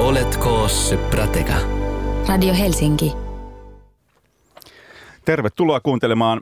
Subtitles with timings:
[0.00, 0.66] Oletko
[1.10, 1.54] Prateka?
[2.28, 3.12] Radio Helsinki.
[5.24, 6.40] Tervetuloa kuuntelemaan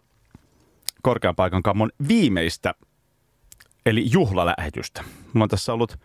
[1.03, 2.74] Korkean paikan kammon viimeistä,
[3.86, 5.04] eli juhlalähetystä.
[5.32, 5.98] Mulla on tässä ollut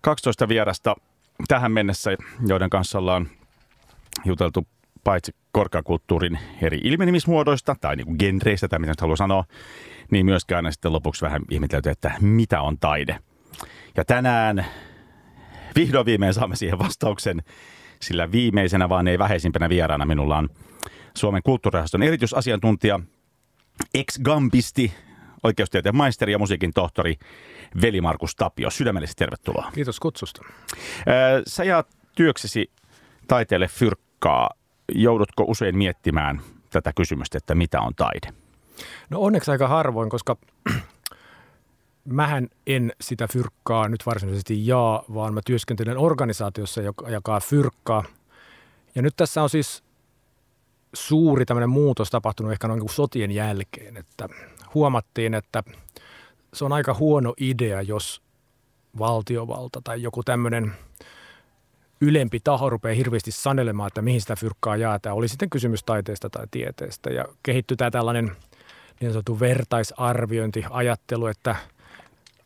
[0.00, 0.96] 12 vierasta
[1.48, 2.16] tähän mennessä,
[2.46, 3.28] joiden kanssa ollaan
[4.24, 4.66] juteltu
[5.04, 9.44] paitsi korkeakulttuurin eri ilmenemismuodoista tai niin kuin genreistä tai mitä nyt haluaa sanoa,
[10.10, 13.18] niin myöskään aina sitten lopuksi vähän ihmetelty, että mitä on taide.
[13.96, 14.66] Ja tänään
[15.76, 17.42] vihdoin viimein saamme siihen vastauksen,
[18.00, 20.48] sillä viimeisenä vaan ei vähäisimpänä vieraana minulla on
[21.14, 23.00] Suomen kulttuurirahaston erityisasiantuntija,
[23.94, 24.92] ex-gambisti,
[25.42, 27.14] oikeustieteen maisteri ja musiikin tohtori
[27.82, 28.70] Veli Markus Tapio.
[28.70, 29.70] Sydämellisesti tervetuloa.
[29.74, 30.42] Kiitos kutsusta.
[31.46, 32.70] Sä jaat työksesi
[33.28, 34.50] taiteelle fyrkkaa.
[34.94, 38.28] Joudutko usein miettimään tätä kysymystä, että mitä on taide?
[39.10, 40.36] No onneksi aika harvoin, koska
[42.04, 48.04] mähän en sitä fyrkkaa nyt varsinaisesti jaa, vaan mä työskentelen organisaatiossa, joka jakaa fyrkkaa.
[48.94, 49.84] Ja nyt tässä on siis
[50.94, 54.28] suuri tämmöinen muutos tapahtunut ehkä noin sotien jälkeen, että
[54.74, 55.62] huomattiin, että
[56.54, 58.22] se on aika huono idea, jos
[58.98, 60.72] valtiovalta tai joku tämmöinen
[62.00, 65.16] ylempi taho rupeaa hirveästi sanelemaan, että mihin sitä fyrkkaa jaetaan.
[65.16, 68.36] Oli sitten kysymys taiteesta tai tieteestä ja kehittyy tämä tällainen
[69.00, 71.56] niin sanottu vertaisarviointi, ajattelu, että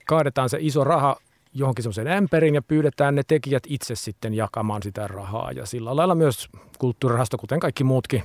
[0.09, 1.17] kaadetaan se iso raha
[1.55, 5.53] johonkin semmoiseen ämpäriin ja pyydetään ne tekijät itse sitten jakamaan sitä rahaa.
[5.53, 8.23] Ja sillä lailla myös kulttuurirahasto, kuten kaikki muutkin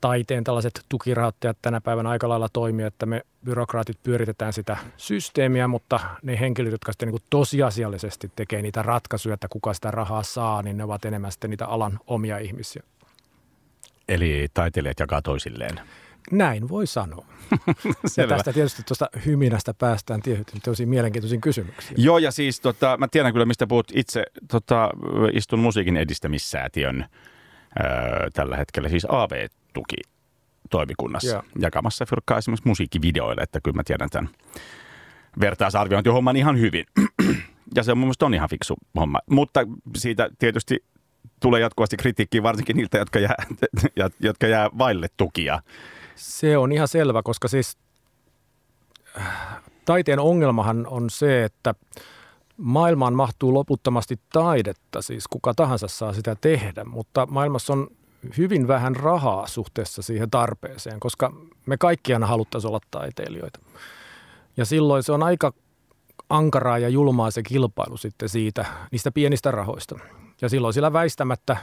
[0.00, 6.00] taiteen tällaiset tukirahoittajat tänä päivänä aika lailla toimii, että me byrokraatit pyöritetään sitä systeemiä, mutta
[6.22, 10.76] ne henkilöt, jotka sitten niin tosiasiallisesti tekee niitä ratkaisuja, että kuka sitä rahaa saa, niin
[10.76, 12.82] ne ovat enemmän sitten niitä alan omia ihmisiä.
[14.08, 15.80] Eli taiteilijat jakaa toisilleen.
[16.30, 17.26] Näin voi sanoa.
[18.16, 21.94] ja tästä tietysti tuosta hyminästä päästään tietysti tosi mielenkiintoisiin kysymyksiin.
[22.02, 24.24] Joo, ja siis tota, mä tiedän kyllä, mistä puhut itse.
[24.50, 24.90] Tota,
[25.32, 27.06] istun musiikin edistämissäätiön
[27.80, 29.96] öö, tällä hetkellä, siis AV-tuki
[30.70, 31.42] toimikunnassa Joo.
[31.58, 34.30] jakamassa fyrkkaa esimerkiksi musiikkivideoille, että kyllä mä tiedän tämän
[35.40, 36.84] vertaisarviointihomman ihan hyvin.
[37.76, 39.18] ja se on mun mielestä on ihan fiksu homma.
[39.30, 39.60] Mutta
[39.96, 40.84] siitä tietysti
[41.40, 43.36] tulee jatkuvasti kritiikkiä varsinkin niiltä, jotka jää,
[44.20, 45.62] jotka jää vaille tukia.
[46.14, 47.78] Se on ihan selvä, koska siis
[49.18, 51.74] äh, taiteen ongelmahan on se, että
[52.56, 57.88] maailmaan mahtuu loputtomasti taidetta, siis kuka tahansa saa sitä tehdä, mutta maailmassa on
[58.38, 61.32] hyvin vähän rahaa suhteessa siihen tarpeeseen, koska
[61.66, 63.60] me kaikki aina haluttaisiin olla taiteilijoita.
[64.56, 65.52] Ja silloin se on aika
[66.28, 69.98] ankaraa ja julmaa se kilpailu sitten siitä, niistä pienistä rahoista.
[70.40, 71.56] Ja silloin sillä väistämättä,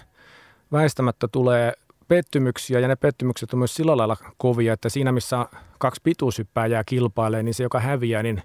[0.71, 1.73] väistämättä tulee
[2.11, 5.45] pettymyksiä ja ne pettymykset on myös sillä lailla kovia, että siinä missä
[5.79, 8.43] kaksi pituushyppääjää kilpailee, niin se joka häviää, niin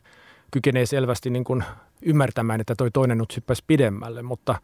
[0.50, 1.65] kykenee selvästi niin kuin
[2.03, 4.55] ymmärtämään, että toi toinen nyt hyppäisi pidemmälle, mutta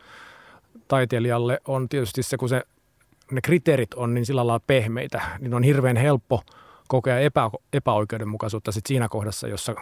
[0.88, 2.62] taiteilijalle on tietysti se, kun se,
[3.30, 6.42] ne kriteerit on niin sillä lailla pehmeitä, niin on hirveän helppo
[6.88, 9.74] kokea epä, epäoikeudenmukaisuutta sit siinä kohdassa, jossa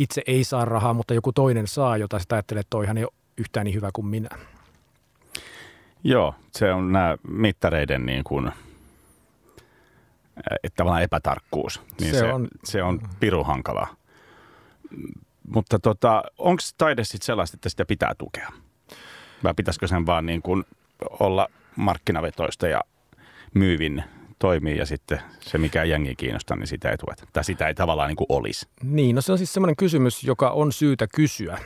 [0.00, 3.12] itse ei saa rahaa, mutta joku toinen saa, jota sitä ajattelee, että toihan ei ole
[3.36, 4.28] yhtään niin hyvä kuin minä.
[6.04, 8.52] Joo, se on nämä mittareiden niin kuin,
[10.62, 11.82] että tavallaan epätarkkuus.
[12.00, 13.94] Niin se, se, on, se on piru hankalaa.
[15.54, 18.52] Mutta tota, onko taide sitten sellaista, että sitä pitää tukea?
[19.44, 20.64] Vai pitäisikö sen vaan niin kuin
[21.20, 22.80] olla markkinavetoista ja
[23.54, 24.04] myyvin
[24.38, 27.26] toimii ja sitten se, mikä jengi kiinnostaa, niin sitä ei tueta.
[27.32, 28.66] Tai sitä ei tavallaan niin kuin olisi.
[28.82, 31.58] Niin, no se on siis semmoinen kysymys, joka on syytä kysyä.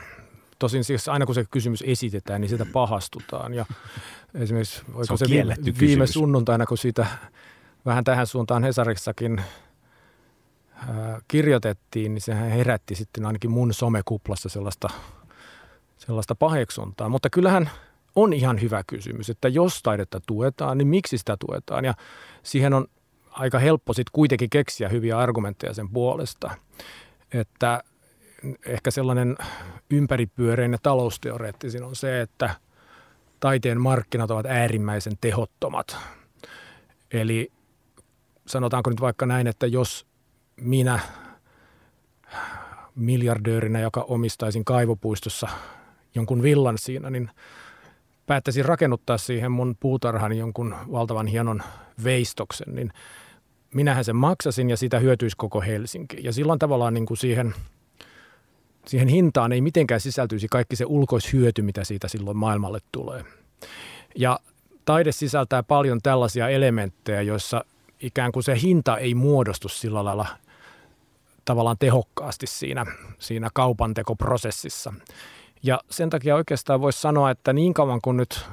[0.59, 3.53] Tosin siis aina kun se kysymys esitetään, niin sitä pahastutaan.
[3.53, 3.65] Ja
[4.33, 7.05] esimerkiksi se, se viime, viime sunnuntaina, kun siitä
[7.85, 9.41] vähän tähän suuntaan Hesarissakin
[11.27, 14.89] kirjoitettiin, niin sehän herätti sitten ainakin mun somekuplassa sellaista,
[15.97, 17.09] sellaista paheksuntaa.
[17.09, 17.69] Mutta kyllähän
[18.15, 21.85] on ihan hyvä kysymys, että jos taidetta tuetaan, niin miksi sitä tuetaan?
[21.85, 21.93] Ja
[22.43, 22.87] siihen on
[23.31, 26.51] aika helppo sitten kuitenkin keksiä hyviä argumentteja sen puolesta.
[27.33, 27.83] Että
[28.65, 29.37] ehkä sellainen
[29.89, 32.55] ympäripyöreinen talousteoreettisin on se, että
[33.39, 35.97] taiteen markkinat ovat äärimmäisen tehottomat.
[37.11, 37.51] Eli
[38.47, 40.07] sanotaanko nyt vaikka näin, että jos
[40.61, 40.99] minä
[42.95, 45.47] miljardöörinä, joka omistaisin kaivopuistossa
[46.15, 47.29] jonkun villan siinä, niin
[48.25, 51.63] päättäisin rakennuttaa siihen mun puutarhan jonkun valtavan hienon
[52.03, 52.91] veistoksen, niin
[53.73, 56.17] minähän sen maksasin ja sitä hyötyisi koko Helsinki.
[56.23, 57.55] Ja silloin tavallaan niin kuin siihen–
[58.87, 63.23] siihen hintaan ei mitenkään sisältyisi kaikki se ulkoishyöty, mitä siitä silloin maailmalle tulee.
[64.15, 64.39] Ja
[64.85, 67.65] taide sisältää paljon tällaisia elementtejä, joissa
[68.01, 70.25] ikään kuin se hinta ei muodostu sillä lailla
[71.45, 72.85] tavallaan tehokkaasti siinä,
[73.19, 74.93] siinä kaupantekoprosessissa.
[75.63, 78.45] Ja sen takia oikeastaan voisi sanoa, että niin kauan kuin nyt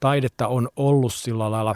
[0.00, 1.74] taidetta on ollut sillä lailla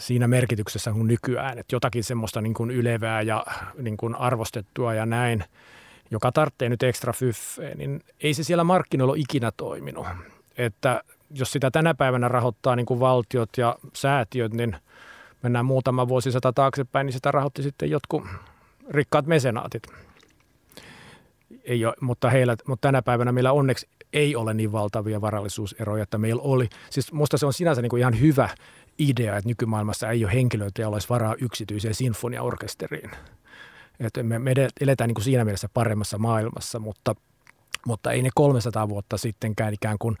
[0.00, 3.46] siinä merkityksessä kuin nykyään, että jotakin semmoista niin kuin ylevää ja
[3.82, 5.44] niin kuin arvostettua ja näin,
[6.10, 10.06] joka tarvitsee nyt ekstra fyffeä, niin ei se siellä markkinoilla ole ikinä toiminut.
[10.58, 14.76] Että jos sitä tänä päivänä rahoittaa niin kuin valtiot ja säätiöt, niin
[15.42, 18.24] mennään muutama vuosisata taaksepäin, niin sitä rahoitti sitten jotkut
[18.90, 19.82] rikkaat mesenaatit.
[21.64, 26.18] Ei ole, mutta, heillä, mutta tänä päivänä meillä onneksi ei ole niin valtavia varallisuuseroja, että
[26.18, 26.68] meillä oli.
[26.90, 28.48] Siis musta se on sinänsä niin kuin ihan hyvä
[29.00, 33.10] idea, että nykymaailmassa ei ole henkilöitä, joilla olisi varaa yksityiseen sinfoniaorkesteriin.
[34.00, 34.38] Että me,
[34.80, 37.14] eletään niin kuin siinä mielessä paremmassa maailmassa, mutta,
[37.86, 40.16] mutta ei ne 300 vuotta sittenkään ikään kuin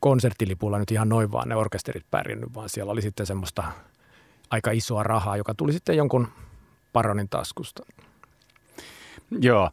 [0.00, 3.64] konserttilipulla nyt ihan noin vaan ne orkesterit pärjännyt, vaan siellä oli sitten semmoista
[4.50, 6.28] aika isoa rahaa, joka tuli sitten jonkun
[6.92, 7.82] paronin taskusta.
[9.40, 9.70] Joo,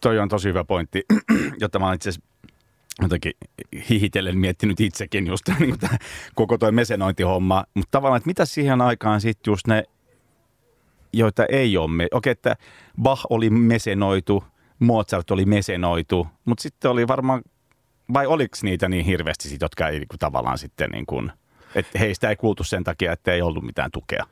[0.00, 1.04] toi on tosi hyvä pointti,
[1.60, 2.28] jotta mä itse asiassa
[3.02, 3.32] jotenkin
[3.90, 5.98] hihitellen miettinyt itsekin just niin kuin tämä,
[6.34, 7.64] koko tuo mesenointihomma.
[7.74, 9.84] Mutta tavallaan, että mitä siihen aikaan sitten just ne,
[11.12, 12.56] joita ei ole, me- okei, että
[13.02, 14.44] Bach oli mesenoitu,
[14.78, 17.42] Mozart oli mesenoitu, mutta sitten oli varmaan,
[18.12, 21.32] vai oliko niitä niin hirveästi sit, jotka ei niin kuin, tavallaan sitten niin kuin,
[21.74, 24.26] että heistä ei kuultu sen takia, että ei ollut mitään tukea.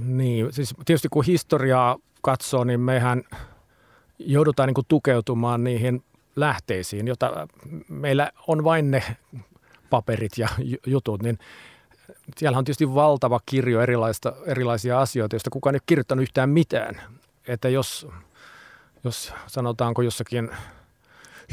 [0.00, 3.22] Niin, siis tietysti kun historiaa katsoo, niin mehän
[4.18, 6.04] joudutaan niin kuin tukeutumaan niihin
[6.40, 7.48] lähteisiin, jota
[7.88, 9.16] meillä on vain ne
[9.90, 10.48] paperit ja
[10.86, 11.38] jutut, niin
[12.36, 17.00] siellä on tietysti valtava kirjo erilaista, erilaisia asioita, joista kukaan ei ole kirjoittanut yhtään mitään.
[17.48, 18.06] Että jos,
[19.04, 20.50] jos sanotaanko jossakin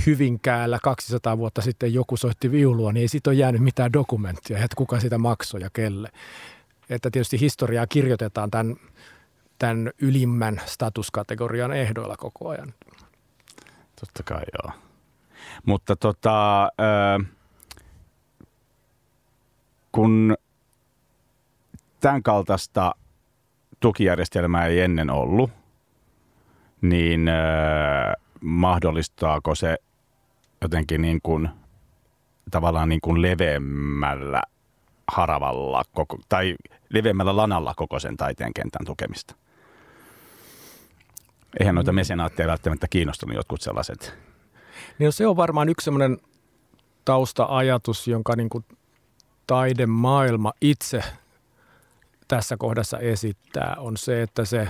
[0.06, 4.75] Hyvinkäällä 200 vuotta sitten joku soitti viulua, niin ei siitä ole jäänyt mitään dokumenttia, että
[4.75, 6.10] kuka sitä maksoi ja kelle.
[6.89, 8.75] Että tietysti historiaa kirjoitetaan tämän,
[9.60, 12.74] tämän ylimmän statuskategorian ehdoilla koko ajan.
[13.99, 14.73] Totta kai joo.
[15.65, 16.69] Mutta tota,
[19.91, 20.35] kun
[21.99, 22.95] tämän kaltaista
[23.79, 25.51] tukijärjestelmää ei ennen ollut,
[26.81, 27.29] niin
[28.41, 29.77] mahdollistaako se
[30.61, 31.50] jotenkin niin kuin,
[32.51, 34.41] tavallaan niin kuin leveämmällä
[35.11, 36.55] haravalla koko, tai
[36.89, 39.35] leveämmällä lanalla koko sen taiteen kentän tukemista?
[41.59, 44.18] Eihän noita mesenaatteja välttämättä kiinnostunut jotkut sellaiset.
[45.00, 46.18] Niin no se on varmaan yksi sellainen
[47.06, 48.65] tausta-ajatus, jonka niin kuin
[49.48, 51.04] taidemaailma itse
[52.27, 54.68] tässä kohdassa esittää, on se, että se,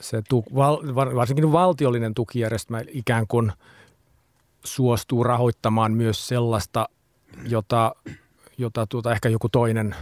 [0.00, 3.52] se tu, val, varsinkin valtiollinen tukijärjestelmä ikään kuin
[4.64, 6.88] suostuu rahoittamaan myös sellaista,
[7.48, 7.94] jota,
[8.58, 9.96] jota tuota ehkä joku toinen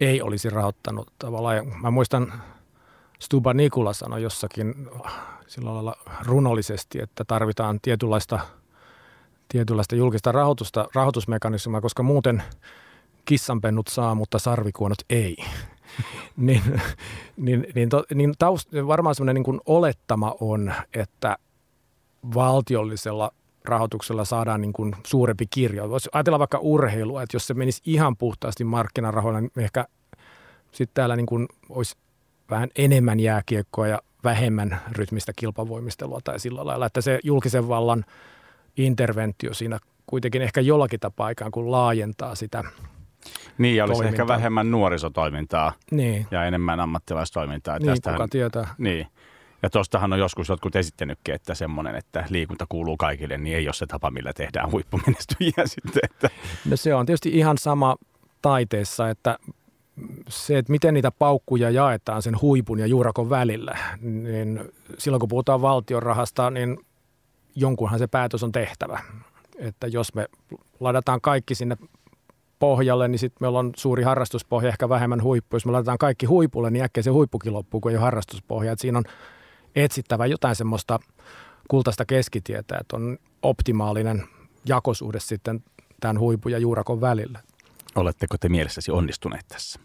[0.00, 1.66] ei olisi rahoittanut tavallaan.
[1.82, 2.42] Mä muistan
[3.18, 4.88] Stuba Nikula sanoi jossakin
[5.46, 8.38] sillä lailla runollisesti, että tarvitaan tietynlaista,
[9.48, 12.42] tietynlaista julkista rahoitusta, rahoitusmekanismia, koska muuten
[13.24, 15.36] kissanpennut saa, mutta sarvikuonot ei.
[16.36, 16.62] niin,
[17.36, 21.36] niin, niin, to, niin taust, varmaan semmoinen niin kuin olettama on, että
[22.34, 23.30] valtiollisella
[23.64, 25.90] rahoituksella saadaan niin kuin suurempi kirjo.
[25.90, 29.86] Voisi ajatella vaikka urheilua, että jos se menisi ihan puhtaasti markkinarahoilla, niin ehkä
[30.72, 31.96] sitten täällä niin kuin olisi
[32.50, 38.04] vähän enemmän jääkiekkoa ja vähemmän rytmistä kilpavoimistelua tai sillä lailla, että se julkisen vallan
[38.76, 42.64] interventio siinä kuitenkin ehkä jollakin tapaa ikään kuin laajentaa sitä
[43.58, 44.22] Niin, ja olisi toimintaa.
[44.22, 46.26] ehkä vähemmän nuorisotoimintaa niin.
[46.30, 47.78] ja enemmän ammattilaistoimintaa.
[47.78, 48.74] Niin, Tästähän, kuka tietää.
[48.78, 49.06] Niin.
[49.62, 53.74] Ja tuostahan on joskus jotkut esittänytkin, että semmoinen, että liikunta kuuluu kaikille, niin ei ole
[53.74, 56.00] se tapa, millä tehdään huippumenestyjiä sitten.
[56.02, 56.30] Että.
[56.68, 57.96] No se on tietysti ihan sama
[58.42, 59.38] taiteessa, että
[60.28, 64.64] se, että miten niitä paukkuja jaetaan sen huipun ja juurakon välillä, niin
[64.98, 66.78] silloin kun puhutaan valtion rahasta, niin
[67.54, 69.00] jonkunhan se päätös on tehtävä.
[69.58, 70.26] Että jos me
[70.80, 71.76] ladataan kaikki sinne
[72.58, 75.56] pohjalle, niin sitten meillä on suuri harrastuspohja, ehkä vähemmän huippu.
[75.56, 78.72] Jos me laitetaan kaikki huipulle, niin äkkiä se huippukin loppuu, kun ei ole harrastuspohja.
[78.72, 79.04] Et siinä on
[79.76, 80.98] etsittävä jotain semmoista
[81.68, 84.24] kultaista keskitietä, että on optimaalinen
[84.66, 85.64] jakosuhde sitten
[86.00, 87.40] tämän huipun ja juurakon välillä.
[87.94, 89.80] Oletteko te mielessäsi onnistuneet tässä?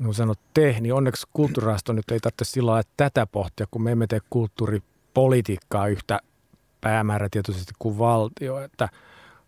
[0.00, 3.92] No sanot te, niin onneksi kulttuurirahasto nyt ei tarvitse sillä lailla tätä pohtia, kun me
[3.92, 6.20] emme tee kulttuuripolitiikkaa yhtä
[6.80, 8.58] päämäärätietoisesti kuin valtio.
[8.58, 8.88] Että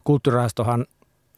[0.04, 0.86] kulttuurirahastohan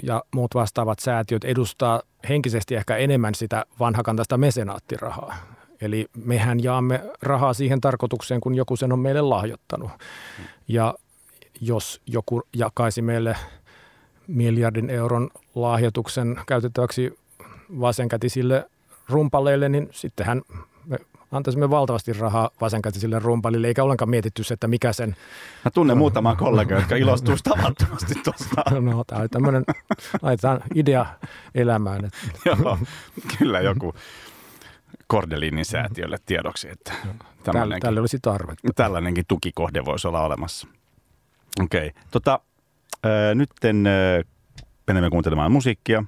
[0.02, 5.37] ja muut vastaavat säätiöt edustaa henkisesti ehkä enemmän sitä vanhakantaista mesenaattirahaa.
[5.80, 9.90] Eli mehän jaamme rahaa siihen tarkoitukseen, kun joku sen on meille lahjoittanut.
[10.68, 10.94] Ja
[11.61, 13.37] jos joku jakaisi meille
[14.26, 17.18] miljardin euron lahjoituksen käytettäväksi
[17.80, 18.71] vasenkätisille
[19.08, 20.42] rumpaleille, niin sittenhän
[20.87, 20.99] me
[21.32, 25.16] antaisimme valtavasti rahaa vasenkätisille rumpalille, eikä ollenkaan mietitty se, että mikä sen...
[25.64, 28.62] Mä tunnen muutamaa kollegaa, jotka ilostuu tavattomasti tuosta.
[28.80, 29.64] No, tämä on tämmöinen,
[30.23, 31.06] laitetaan idea
[31.54, 32.11] elämään.
[32.44, 32.78] Joo,
[33.38, 33.94] kyllä joku
[35.06, 36.92] Kordelinin säätiölle tiedoksi, että
[37.52, 38.68] tälle, tälle olisi tarvetta.
[38.75, 40.68] Tällainenkin tukikohde voisi olla olemassa.
[41.62, 42.02] Okei, okay.
[42.11, 42.40] tota,
[43.06, 44.25] äh,
[44.87, 46.04] menemme kuuntelemaan musiikkia.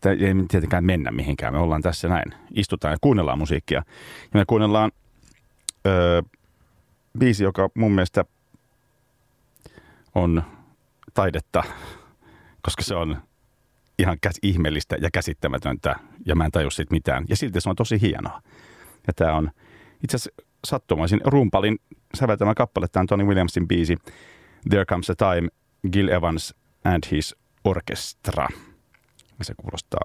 [0.00, 2.34] Tämä ei tietenkään mennä mihinkään, me ollaan tässä näin.
[2.54, 3.82] Istutaan ja kuunnellaan musiikkia.
[4.22, 4.92] Ja me kuunnellaan
[5.86, 6.30] äh,
[7.18, 8.24] biisi, joka mun mielestä
[10.14, 10.42] on
[11.14, 11.62] taidetta,
[12.62, 13.22] koska se on
[13.98, 17.24] ihan käs, ihmeellistä ja käsittämätöntä ja mä en tajua siitä mitään.
[17.28, 18.42] Ja silti se on tosi hienoa.
[19.06, 19.50] Ja tämä on
[20.04, 21.78] itse asiassa sattumaisin rumpalin
[22.14, 22.86] säveltämä kappale.
[22.88, 23.96] Tämä on Tony Williamsin biisi
[24.70, 25.48] There Comes a Time,
[25.92, 28.48] Gil Evans and His Orchestra.
[29.42, 30.00] Se kuulostaa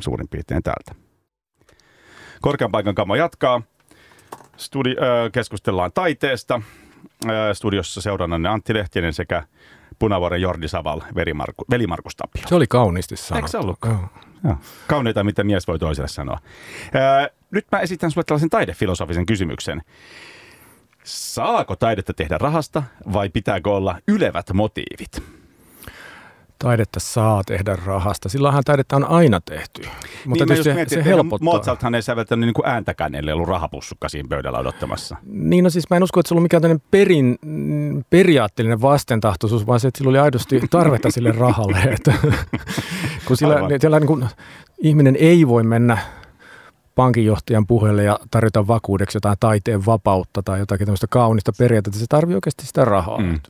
[0.00, 0.94] suurin piirtein tältä.
[2.40, 3.62] Korkean paikan kamo jatkaa.
[4.56, 6.60] Studi- äh, keskustellaan taiteesta.
[7.26, 9.42] Äh, studiossa seurannanne Antti Lehtinen sekä
[9.98, 12.42] Punavuoren Jordi Saval, Velimarku, Velimarkus Tapio.
[12.48, 13.36] Se oli kauniisti sanottu.
[13.36, 13.94] Eikö se ollutkaan?
[13.94, 14.08] Joo.
[14.44, 14.56] Joo.
[14.86, 16.38] Kauneita, mitä mies voi toiselle sanoa.
[16.94, 19.82] Ää, nyt mä esitän sinulle tällaisen taidefilosofisen kysymyksen.
[21.04, 25.22] Saako taidetta tehdä rahasta vai pitääkö olla ylevät motiivit?
[26.62, 28.28] Taidetta saa tehdä rahasta.
[28.28, 29.82] Silloinhan taidetta on aina tehty.
[30.26, 31.44] Mutta niin se, mietin, se helpottaa.
[31.44, 35.16] Mozarthan ei säveltänyt niin kuin ääntäkään, ellei ollut rahapussukka siinä pöydällä odottamassa.
[35.26, 37.38] Niin, no siis mä en usko, että se ollut mikään tämmöinen perin,
[38.10, 41.78] periaatteellinen vastentahtoisuus, vaan se, että sillä oli aidosti tarvetta sille rahalle.
[41.94, 42.14] Että,
[43.26, 44.26] kun sillä, sillä niin kuin,
[44.78, 45.98] ihminen ei voi mennä
[46.94, 51.98] pankinjohtajan puheelle ja tarjota vakuudeksi jotain taiteen vapautta tai jotakin tämmöistä kaunista periaatetta.
[51.98, 53.18] Se tarvii oikeasti sitä rahaa.
[53.18, 53.40] Mm.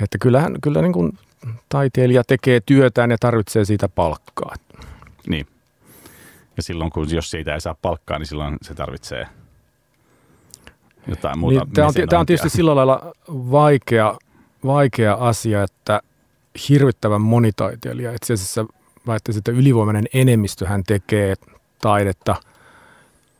[0.00, 1.12] Että kyllähän, kyllä niin kuin
[1.68, 4.54] taiteilija tekee työtään ja tarvitsee siitä palkkaa.
[5.28, 5.46] Niin.
[6.56, 9.26] Ja silloin, kun jos siitä ei saa palkkaa, niin silloin se tarvitsee
[11.06, 11.64] jotain muuta.
[11.64, 14.16] Niin, tämä, on, tämä on tietysti sillä lailla vaikea,
[14.64, 16.00] vaikea asia, että
[16.68, 18.66] hirvittävän monitaiteilija, itse asiassa
[19.06, 21.34] väittäisin, että ylivoimainen enemmistö hän tekee
[21.82, 22.36] taidetta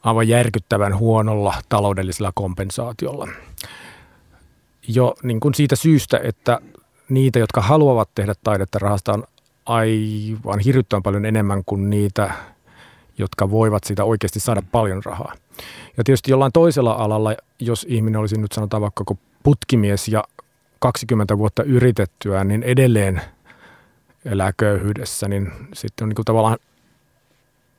[0.02, 3.28] aivan järkyttävän huonolla taloudellisella kompensaatiolla.
[4.88, 6.60] Jo niin kuin siitä syystä, että
[7.08, 9.24] niitä, jotka haluavat tehdä taidetta rahasta on
[9.66, 12.30] aivan hirvittävän paljon enemmän kuin niitä,
[13.18, 15.34] jotka voivat siitä oikeasti saada paljon rahaa.
[15.96, 19.04] Ja tietysti jollain toisella alalla, jos ihminen olisi nyt sanotaan vaikka
[19.42, 20.24] putkimies ja
[20.78, 23.22] 20 vuotta yritettyä, niin edelleen
[24.24, 26.58] elää köyhyydessä, niin sitten on niin kuin tavallaan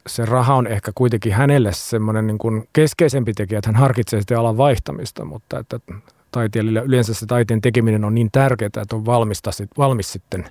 [0.07, 4.57] se raha on ehkä kuitenkin hänelle semmoinen niin keskeisempi tekijä, että hän harkitsee sitten alan
[4.57, 5.79] vaihtamista, mutta että
[6.31, 10.45] taiteilijalle yleensä se taiteen tekeminen on niin tärkeää, että on valmista, valmis sitten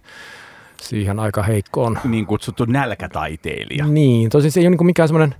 [0.82, 1.98] siihen aika heikkoon.
[2.04, 3.86] Niin kutsuttu nälkätaiteilija.
[3.86, 5.34] Niin, tosin se ei ole niin mikään semmoinen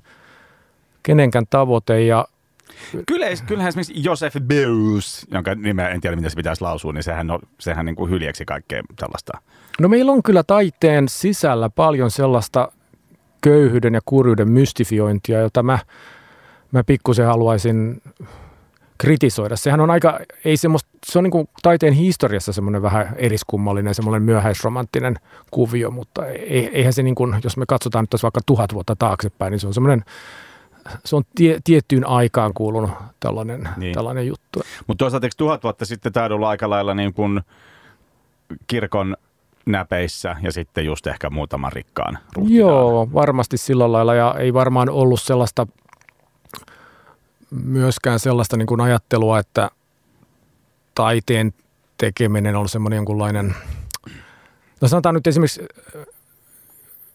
[1.03, 2.29] kenenkään tavoite ja
[3.07, 7.31] Kyllä, kyllähän esimerkiksi Joseph Beuys, jonka nimeä en tiedä, miten se pitäisi lausua, niin sehän,
[7.31, 9.33] on, sehän niin kuin hyljeksi kaikkea tällaista.
[9.81, 12.73] No meillä on kyllä taiteen sisällä paljon sellaista
[13.41, 15.79] köyhyyden ja kurjuuden mystifiointia, jota mä,
[16.73, 18.03] mä pikkusen haluaisin
[18.99, 19.57] kritisoida.
[19.57, 24.23] Sehän on aika, ei semmoista, se on niin kuin taiteen historiassa semmoinen vähän eriskummallinen, semmoinen
[24.23, 25.17] myöhäisromanttinen
[25.51, 26.27] kuvio, mutta
[26.73, 29.67] eihän se niin kuin, jos me katsotaan nyt tässä vaikka tuhat vuotta taaksepäin, niin se
[29.67, 30.05] on semmoinen,
[31.05, 32.91] se on tie, tiettyyn aikaan kuulunut
[33.21, 33.95] tällainen, niin.
[33.95, 34.63] tällainen juttu.
[34.87, 37.41] Mutta toisaalta eikö tuhat vuotta sitten tämä olla aika lailla niin kuin
[38.67, 39.17] kirkon
[39.67, 42.69] näpeissä ja sitten just ehkä muutaman rikkaan ruhtinaan.
[42.69, 45.67] Joo, varmasti sillä lailla ja ei varmaan ollut sellaista
[47.51, 49.71] myöskään sellaista niin kuin ajattelua, että
[50.95, 51.55] taiteen
[51.99, 53.55] tekeminen on semmoinen jonkunlainen,
[54.81, 55.61] no sanotaan nyt esimerkiksi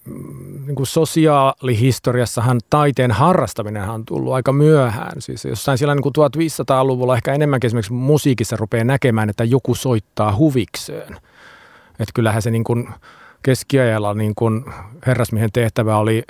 [0.05, 5.21] mm, niin kuin sosiaalihistoriassahan taiteen harrastaminen on tullut aika myöhään.
[5.21, 10.35] Siis jossain siellä niin kuin 1500-luvulla ehkä enemmänkin esimerkiksi musiikissa rupeaa näkemään, että joku soittaa
[10.35, 11.13] huvikseen.
[11.99, 12.89] Että kyllähän se niin kuin
[13.43, 14.65] keskiajalla niin kuin
[15.07, 16.23] herrasmiehen tehtävä oli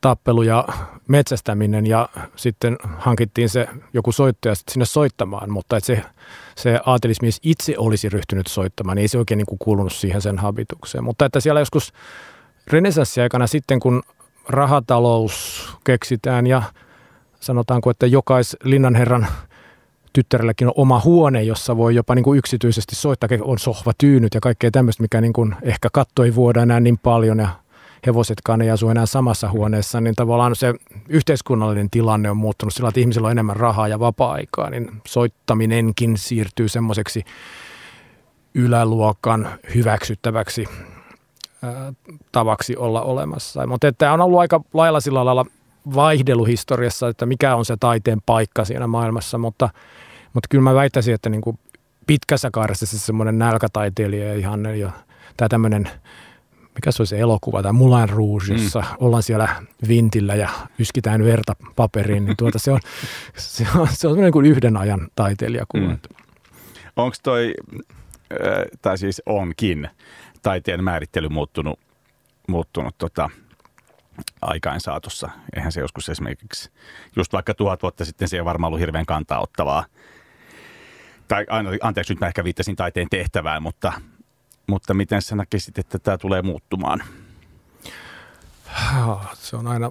[0.00, 0.64] tappelu ja
[1.08, 6.02] metsästäminen ja sitten hankittiin se joku soittaja sinne soittamaan, mutta että se,
[6.56, 10.38] se aatelismies itse olisi ryhtynyt soittamaan, niin ei se oikein niin kuin kuulunut siihen sen
[10.38, 11.04] habitukseen.
[11.04, 11.92] Mutta että siellä joskus
[12.66, 14.02] renesanssiaikana sitten, kun
[14.48, 16.62] rahatalous keksitään ja
[17.40, 19.26] sanotaanko, että jokais linnanherran
[20.12, 24.70] tyttärelläkin on oma huone, jossa voi jopa niin kuin yksityisesti soittaa, on sohvatyynyt ja kaikkea
[24.70, 27.48] tämmöistä, mikä niin kuin ehkä katto ei vuoda enää niin paljon ja
[28.06, 30.74] hevosetkaan ei asu enää samassa huoneessa, niin tavallaan se
[31.08, 36.68] yhteiskunnallinen tilanne on muuttunut sillä, että ihmisillä on enemmän rahaa ja vapaa-aikaa, niin soittaminenkin siirtyy
[36.68, 37.24] semmoiseksi
[38.54, 40.66] yläluokan hyväksyttäväksi
[42.32, 43.66] tavaksi olla olemassa.
[43.66, 45.46] Mutta tämä on ollut aika lailla sillä lailla
[45.94, 49.68] vaihdeluhistoriassa, että mikä on se taiteen paikka siinä maailmassa, mutta,
[50.32, 51.58] mutta kyllä mä väittäisin, että niin kuin
[52.06, 54.90] pitkässä kaaressa se semmoinen nälkätaiteilija ihan, ja
[55.36, 55.90] tämä tämmöinen
[56.74, 58.62] mikä se oli se elokuva, tämä Mulan Rouge, mm.
[58.62, 58.86] jossa mm.
[58.98, 59.48] ollaan siellä
[59.88, 62.80] vintillä ja yskitään verta paperiin, niin tuota, se on,
[63.36, 65.86] se on, se on kuin yhden ajan taiteilijakuva.
[65.86, 65.98] Mm.
[66.96, 67.54] Onko toi,
[68.82, 69.88] tai siis onkin,
[70.42, 71.80] taiteen määrittely muuttunut,
[72.48, 73.30] muuttunut tota,
[74.42, 75.30] aikain saatossa.
[75.56, 76.70] Eihän se joskus esimerkiksi,
[77.16, 79.84] just vaikka tuhat vuotta sitten se ei varmaan ollut hirveän kantaa ottavaa.
[81.28, 81.46] Tai
[81.82, 83.92] anteeksi, nyt mä ehkä viittasin taiteen tehtävään, mutta,
[84.66, 87.02] mutta miten sä näkisit, että tämä tulee muuttumaan?
[89.34, 89.90] Se on aina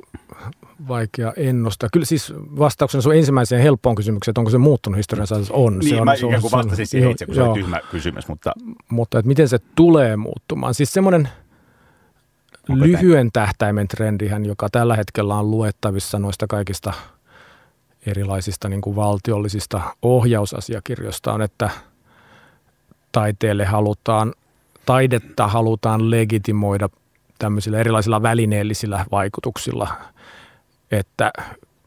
[0.87, 1.89] vaikea ennustaa.
[1.93, 5.79] Kyllä siis vastauksena sun ensimmäiseen helppoon kysymykseen, että onko se muuttunut historiassa, on.
[5.79, 8.27] Niin, se on, mä ikään kuin vastasin siihen itse, kun se on tyhmä kysymys.
[8.27, 8.51] Mutta,
[8.89, 10.73] mutta että miten se tulee muuttumaan?
[10.73, 11.29] Siis semmoinen
[12.69, 16.93] lyhyen tähtäimen trendihän, joka tällä hetkellä on luettavissa noista kaikista
[18.05, 21.69] erilaisista niin kuin valtiollisista ohjausasiakirjoista on, että
[23.11, 24.33] taiteelle halutaan,
[24.85, 26.89] taidetta halutaan legitimoida
[27.39, 29.87] tämmöisillä erilaisilla välineellisillä vaikutuksilla,
[30.91, 31.31] että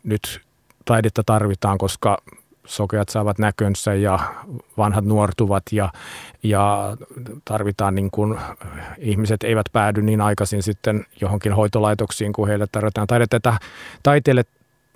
[0.05, 0.41] nyt
[0.85, 2.19] taidetta tarvitaan, koska
[2.67, 4.19] sokeat saavat näkönsä ja
[4.79, 5.93] vanhat nuortuvat ja,
[6.43, 6.97] ja
[7.45, 8.38] tarvitaan niin kuin,
[8.99, 13.37] ihmiset eivät päädy niin aikaisin sitten johonkin hoitolaitoksiin, kun heille tarvitaan taidetta.
[13.37, 13.59] Että
[14.03, 14.45] taiteelle,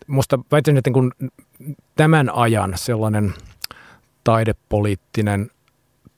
[0.06, 1.12] musta väitän, että kun
[1.96, 3.34] tämän ajan sellainen
[4.24, 5.50] taidepoliittinen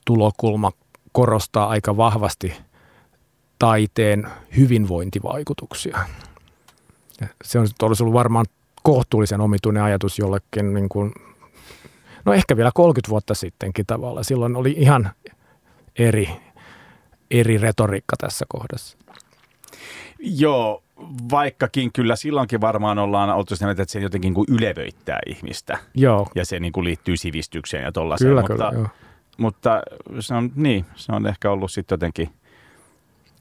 [0.05, 0.71] tulokulma
[1.13, 2.53] korostaa aika vahvasti
[3.59, 4.27] taiteen
[4.57, 5.99] hyvinvointivaikutuksia.
[7.43, 8.45] Se on olisi ollut varmaan
[8.83, 11.11] kohtuullisen omituinen ajatus jollekin niin kuin
[12.25, 14.23] no ehkä vielä 30 vuotta sittenkin tavalla.
[14.23, 15.11] Silloin oli ihan
[15.99, 16.29] eri,
[17.31, 18.97] eri retoriikka tässä kohdassa.
[20.19, 20.83] Joo,
[21.31, 25.77] vaikkakin kyllä silloinkin varmaan ollaan oltu sitä että se jotenkin kuin ylevöittää ihmistä.
[25.93, 26.27] Joo.
[26.35, 28.29] Ja se niin kuin liittyy sivistykseen ja tollaiseen.
[28.29, 28.87] Kyllä, mutta, kyllä, joo.
[29.37, 29.81] Mutta
[30.19, 32.29] se on, niin, se on ehkä ollut sitten jotenkin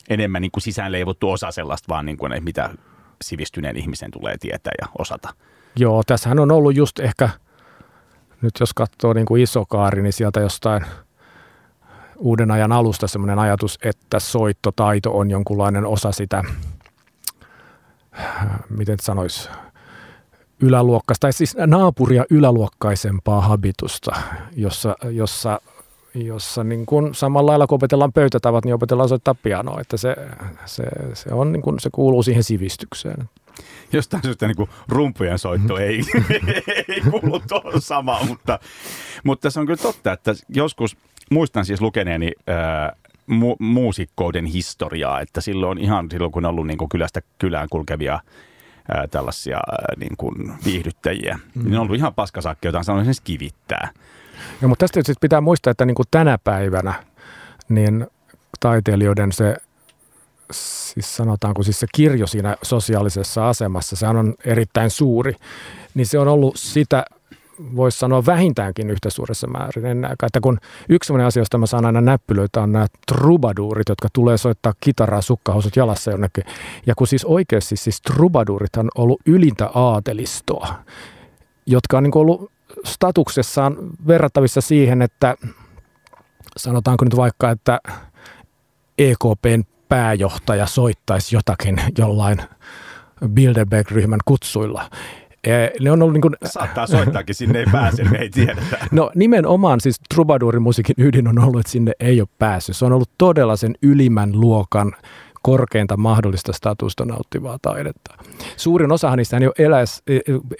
[0.09, 2.71] enemmän niin kuin sisäänleivottu osa sellaista vaan, niin kuin, mitä
[3.23, 5.35] sivistyneen ihmisen tulee tietää ja osata.
[5.77, 7.29] Joo, tässähän on ollut just ehkä–
[8.43, 10.85] nyt jos katsoo niin kuin iso kaari, niin sieltä jostain
[12.17, 16.43] uuden ajan alusta semmoinen ajatus, että soittotaito on jonkunlainen osa sitä,
[18.79, 19.49] miten sanoisi,
[20.61, 24.17] yläluokkaista, tai siis naapuria yläluokkaisempaa habitusta,
[24.57, 25.61] jossa, jossa,
[26.15, 30.17] jossa niin kuin samalla lailla kun opetellaan pöytätavat, niin opetellaan soittaa pianoa, että se,
[30.67, 30.83] se,
[31.15, 33.29] se, on niin kuin, se kuuluu siihen sivistykseen
[33.93, 36.03] jostain syystä niin kuin rumpujen soitto ei,
[36.89, 38.59] ei kuulu tuohon samaan, mutta,
[39.25, 40.97] mutta se on kyllä totta, että joskus
[41.31, 42.97] muistan siis lukeneeni ää,
[43.31, 48.21] mu- muusikkouden historiaa, että silloin ihan silloin kun on ollut niin kuin kylästä kylään kulkevia
[48.95, 51.65] ää, tällaisia ää, niin kuin viihdyttäjiä, mm.
[51.65, 53.89] niin on ollut ihan paskasakki, jota sanoisin kivittää.
[54.61, 56.95] No, mutta tästä sitten pitää muistaa, että niin kuin tänä päivänä
[57.69, 58.07] niin
[58.61, 59.57] taiteilijoiden se
[60.53, 65.37] siis sanotaanko siis se kirjo siinä sosiaalisessa asemassa, se on erittäin suuri,
[65.95, 67.05] niin se on ollut sitä
[67.77, 70.27] voisi sanoa vähintäänkin yhtä suuressa määrin ennäkään.
[70.27, 74.39] Että kun yksi sellainen asia, josta mä saan aina näppylöitä, on nämä trubaduurit, jotka tulee
[74.39, 76.45] soittaa kitaraa sukkahousut jalassa jonnekin.
[76.87, 80.75] Ja kun siis oikeasti siis trubaduurit on ollut ylintä aatelistoa,
[81.67, 82.53] jotka on niin ollut
[82.85, 85.37] statuksessaan verrattavissa siihen, että
[86.57, 87.81] sanotaanko nyt vaikka, että
[88.99, 92.39] EKPn pääjohtaja soittaisi jotakin jollain
[93.29, 94.91] Bilderberg-ryhmän kutsuilla.
[95.81, 98.79] Ne on ollut niin kuin, Saattaa soittaakin, sinne ei pääse, me ei tiedetä.
[98.91, 102.77] No nimenomaan siis trubadurin musiikin ydin on ollut, että sinne ei ole päässyt.
[102.77, 104.93] Se on ollut todella sen ylimmän luokan
[105.43, 108.15] korkeinta mahdollista statusta nauttivaa taidetta.
[108.57, 110.03] Suurin osahan niistä ei, eläis,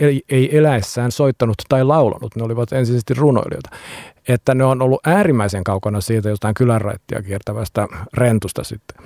[0.01, 3.71] ei, ei eläessään soittanut tai laulanut, ne olivat ensisijaisesti runoilijoita.
[4.29, 9.05] Että ne on ollut äärimmäisen kaukana siitä jostain kylänraittia kiertävästä rentusta sitten.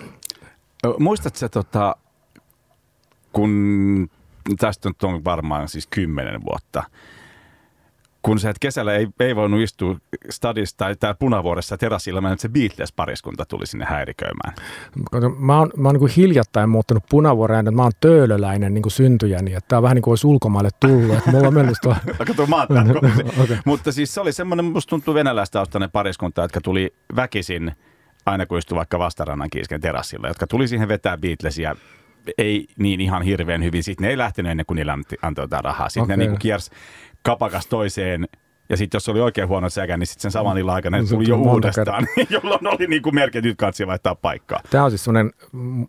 [0.99, 1.97] Muistatko tota,
[3.33, 4.11] kun
[4.59, 6.83] tästä on varmaan siis kymmenen vuotta–
[8.27, 9.97] kun sä et kesällä ei, ei voinut istua
[10.31, 14.55] stadissa tai täällä punavuoressa terassilla, että se Beatles-pariskunta tuli sinne häiriköimään.
[15.39, 19.55] Mä oon, mä oon niin hiljattain muuttanut punavuoreen, että mä oon töölöläinen niin kuin syntyjäni,
[19.55, 21.97] että tää on vähän niin kuin olisi ulkomaille tullut, että mulla on mennyt tuo...
[22.27, 22.63] Kato, mä
[23.43, 23.57] okay.
[23.65, 27.73] Mutta siis se oli semmoinen, musta tuntuu venäläistaustainen pariskunta, jotka tuli väkisin
[28.27, 31.77] aina kun istui vaikka vastarannan kiisken terassilla, jotka tuli siihen vetää Beatlesia
[32.39, 33.83] ei niin ihan hirveän hyvin.
[33.83, 35.89] Sitten ne ei lähtenyt ennen kuin niillä antoi jotain rahaa.
[35.89, 36.17] Sitten okay.
[36.17, 36.71] ne niin kiersi
[37.27, 38.29] kapakas toiseen
[38.69, 41.29] Ja sitten jos oli oikein huono säkä, niin sitten sen saman illan aikana No, tuli
[41.29, 44.61] jo uudestaan, jolloin oli niin kuin merkki, että nyt kansi vaihtaa paikkaa.
[44.71, 45.33] Tämä on siis semmoinen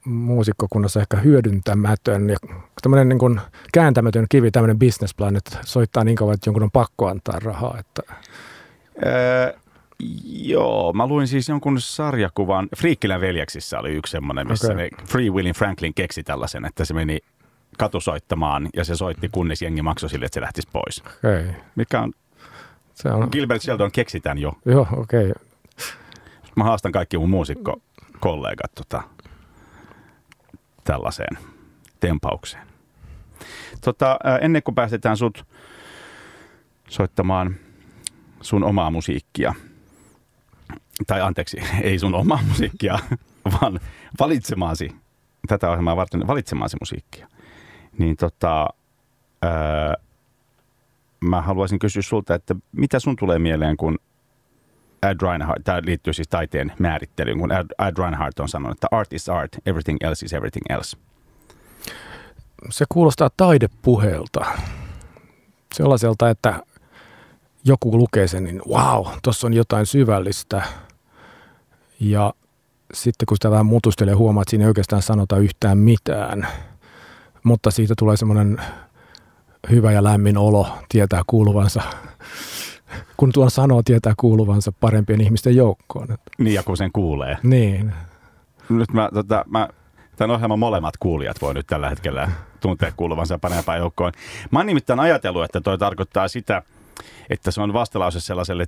[0.06, 2.38] muusikkokunnassa ehkä hyödyntämätön ja
[2.82, 3.42] tämmöinen niin kuin
[3.74, 7.78] kääntämätön kivi, tämmöinen businessplan, että soittaa niin kauan, että jonkun on pakko antaa rahaa.
[7.80, 8.16] Että
[9.06, 9.54] Öö,
[10.26, 12.68] joo, mä luin siis jonkun sarjakuvan.
[12.78, 14.78] Friikkilän veljeksissä oli yksi semmoinen, missä okay.
[14.78, 17.20] ne Free Willin Franklin keksi tällaisen, että se meni
[17.78, 21.04] katusoittamaan ja se soitti, kunnes jengi maksoi sille, että se lähtisi pois.
[21.08, 22.14] okei, Mikä on,
[22.94, 24.54] se on, Gilbert Sheldon keksi tämän jo.
[24.66, 25.34] joo, okei.
[26.56, 29.04] Mä haastan kaikki mun muusikkokollegat tota,
[30.84, 31.38] tällaiseen
[32.00, 32.68] tempaukseen.
[33.82, 35.46] Tota, ennen kuin päästetään sut
[36.90, 37.56] soittamaan
[38.42, 39.54] sun omaa musiikkia,
[41.08, 43.00] tai anteeksi, ei sun omaa musiikkia,
[43.62, 43.80] vaan
[44.20, 44.96] valitsemaasi,
[45.48, 47.28] tätä ohjelmaa varten valitsemaasi musiikkia,
[47.98, 48.68] niin tota,
[49.42, 49.94] ää,
[51.20, 53.98] mä haluaisin kysyä sulta, että mitä sun tulee mieleen, kun
[55.04, 59.14] Ed Reinhardt, tämä liittyy siis taiteen määrittelyyn, kun Ed, Ed Reinhardt on sanonut, että art
[59.14, 60.98] is art, everything else is everything else.
[62.70, 64.46] Se kuulostaa taidepuheelta.
[65.74, 66.60] Sellaiselta, että
[67.64, 70.64] joku lukee sen, niin wow, tuossa on jotain syvällistä.
[72.00, 72.34] Ja
[72.94, 76.48] sitten kun sitä vähän mutustelee, huomaa, että siinä ei oikeastaan sanota yhtään mitään.
[77.48, 78.58] Mutta siitä tulee semmoinen
[79.70, 81.82] hyvä ja lämmin olo, tietää kuuluvansa.
[83.18, 86.08] Kun tuon sanoo, tietää kuuluvansa parempien ihmisten joukkoon.
[86.38, 87.38] Niin, ja kun sen kuulee.
[87.44, 87.94] Niin,
[88.70, 89.70] Nyt mä, tota, mä
[90.16, 94.12] tämän ohjelman molemmat kuulijat voi nyt tällä hetkellä tuntea kuuluvansa parempaan joukkoon.
[94.52, 96.62] Mä oon nimittäin ajatellut, että toi tarkoittaa sitä,
[97.30, 98.66] että se on vastalause sellaiselle,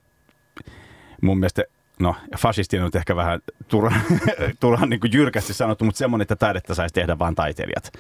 [1.22, 1.64] mun mielestä,
[2.00, 4.02] no fasistinen on ehkä vähän turhan,
[4.60, 7.92] turhan niin kuin jyrkästi sanottu, mutta semmoinen, että taidetta saisi tehdä vain taiteilijat.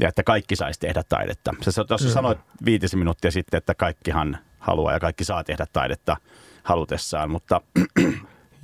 [0.00, 1.54] Ja että kaikki saisi tehdä taidetta.
[1.68, 6.16] Sä tuossa sanoit viitisen minuuttia sitten, että kaikkihan haluaa ja kaikki saa tehdä taidetta
[6.62, 7.60] halutessaan, mutta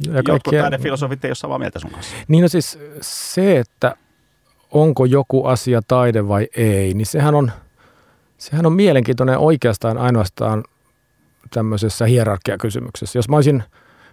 [0.01, 2.17] ja jotkut kaikkia, taidefilosofit ei ole samaa mieltä sun kanssa.
[2.29, 3.97] Niin no siis se, että
[4.71, 7.53] onko joku asia taide vai ei, niin sehän on,
[8.39, 10.65] sehän on mielenkiintoinen oikeastaan ainoastaan
[11.51, 13.19] tämmöisessä hierarkiakysymyksessä.
[13.19, 13.65] Jos mä olisin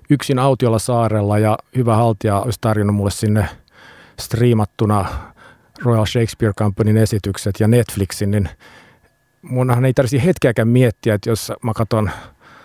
[0.10, 3.49] yksin autiolla saarella ja hyvä haltija olisi tarjonnut mulle sinne
[4.19, 5.05] striimattuna
[5.84, 8.50] Royal Shakespeare Companyn esitykset ja Netflixin, niin
[9.41, 12.12] munhan ei tarvitsisi hetkeäkään miettiä, että jos mä katson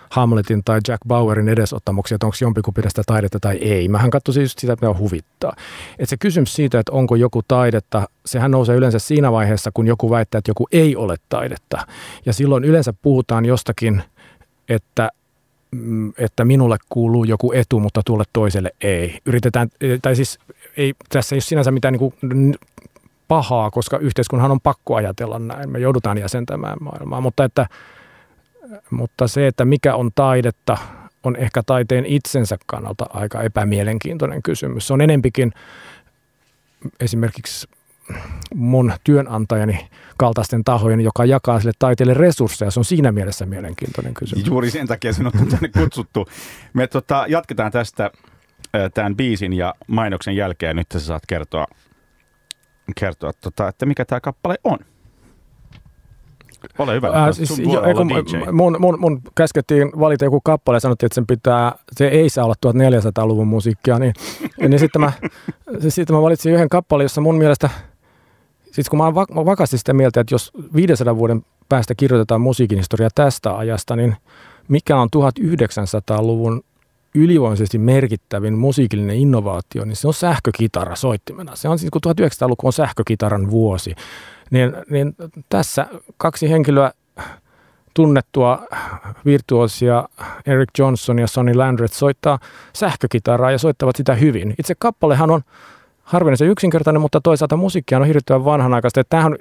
[0.09, 3.87] Hamletin tai Jack Bauerin edesottamuksia, että onko jompikumpi sitä taidetta tai ei.
[3.87, 5.53] Mähän katsoisin just sitä, mitä huvittaa.
[5.99, 10.09] Et se kysymys siitä, että onko joku taidetta, sehän nousee yleensä siinä vaiheessa, kun joku
[10.09, 11.87] väittää, että joku ei ole taidetta.
[12.25, 14.03] Ja silloin yleensä puhutaan jostakin,
[14.69, 15.09] että
[15.71, 19.19] mm, että minulle kuuluu joku etu, mutta tuolle toiselle ei.
[19.25, 19.69] Yritetään,
[20.01, 20.39] tai siis
[20.77, 22.55] ei, tässä ei ole sinänsä mitään niin kuin
[23.27, 25.69] pahaa, koska yhteiskunnan on pakko ajatella näin.
[25.69, 27.67] Me joudutaan jäsentämään maailmaa, mutta, että,
[28.89, 30.77] mutta se, että mikä on taidetta,
[31.23, 34.87] on ehkä taiteen itsensä kannalta aika epämielenkiintoinen kysymys.
[34.87, 35.51] Se on enempikin
[36.99, 37.67] esimerkiksi
[38.55, 39.87] mun työnantajani
[40.17, 42.71] kaltaisten tahojen, joka jakaa sille taiteelle resursseja.
[42.71, 44.47] Se on siinä mielessä mielenkiintoinen kysymys.
[44.47, 46.27] Juuri sen takia sinut on tänne kutsuttu.
[46.73, 48.11] Me tota, jatketaan tästä
[48.93, 50.75] tämän biisin ja mainoksen jälkeen.
[50.75, 51.67] Nyt sä saat kertoa,
[52.95, 54.77] kertoa tota, että mikä tämä kappale on.
[56.79, 57.07] Ole hyvä.
[57.07, 58.51] Äh, siis, jo, kun DJ.
[58.51, 62.45] mun, mun, mun käskettiin valita joku kappale ja sanottiin, että sen pitää, se ei saa
[62.45, 64.13] olla 1400-luvun musiikkia, niin,
[64.67, 65.11] niin sitten, mä,
[65.81, 67.69] siis sitten mä valitsin yhden kappaleen, jossa mun mielestä,
[68.71, 72.77] siis kun mä oon va- vakaasti sitä mieltä, että jos 500 vuoden päästä kirjoitetaan musiikin
[72.77, 74.15] historia tästä ajasta, niin
[74.67, 76.63] mikä on 1900-luvun
[77.17, 81.55] ylivoimaisesti merkittävin musiikillinen innovaatio, niin se on sähkökitara soittimena.
[81.55, 83.95] Se on siis, kun 1900-luku on sähkökitaran vuosi,
[84.51, 85.15] niin, niin
[85.49, 86.91] tässä kaksi henkilöä
[87.93, 88.65] tunnettua
[89.25, 90.09] virtuosia
[90.45, 92.39] Eric Johnson ja Sonny Landreth soittaa
[92.73, 94.55] sähkökitaraa ja soittavat sitä hyvin.
[94.59, 95.41] Itse kappalehan on
[96.03, 99.03] harvinaisen yksinkertainen, mutta toisaalta musiikkia on hirvittävän vanhanaikaista.
[99.03, 99.35] Tämähän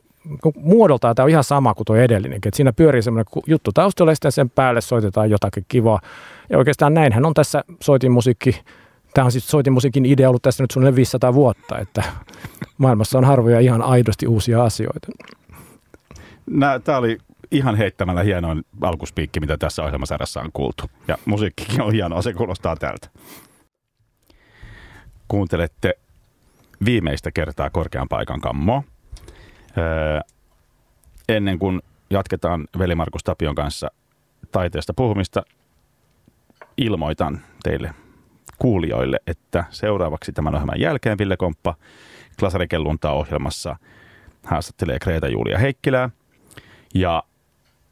[0.57, 2.49] muodoltaan tämä on ihan sama kuin tuo edellinenkin.
[2.49, 6.01] Että siinä pyörii semmoinen juttu taustalla ja sen päälle soitetaan jotakin kivaa.
[6.51, 8.63] Ja oikeastaan näinhän on tässä soitinmusiikki.
[9.15, 12.03] Tämä on siis soitinmusiikin idea ollut tässä nyt suunnilleen 500 vuotta, että
[12.79, 15.09] maailmassa on harvoja ihan aidosti uusia asioita.
[16.85, 17.19] Tämä oli
[17.51, 20.83] ihan heittämällä hienoin alkuspiikki, mitä tässä ohjelmasarjassa on kuultu.
[21.09, 23.09] Ja musiikkikin on hienoa, se kuulostaa tältä.
[25.29, 25.95] Kuuntelette
[26.85, 28.83] viimeistä kertaa korkean paikan kammoa.
[29.79, 30.21] Öö,
[31.29, 33.91] ennen kuin jatketaan veli Markus Tapion kanssa
[34.53, 35.43] taiteesta puhumista,
[36.77, 37.95] ilmoitan teille
[38.59, 41.75] kuulijoille, että seuraavaksi tämän ohjelman jälkeen Ville Komppa
[42.39, 43.77] Klasarikelluntaa ohjelmassa
[44.45, 46.11] haastattelee Kreta Julia Heikkilää.
[46.95, 47.23] Ja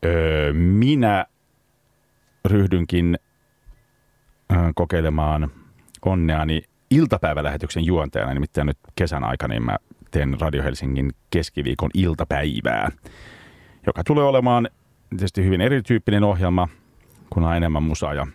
[0.05, 1.27] öö, minä
[2.45, 3.19] ryhdynkin
[4.75, 5.51] kokeilemaan
[6.05, 8.35] onneani iltapäivälähetyksen juontajana.
[8.35, 9.77] Nimittäin nyt kesän aikana niin mä
[10.15, 12.89] teen Radio Helsingin keskiviikon iltapäivää,
[13.87, 14.69] joka tulee olemaan
[15.11, 16.69] tietysti hyvin erityyppinen ohjelma,
[17.31, 18.27] kun on enemmän musaa ja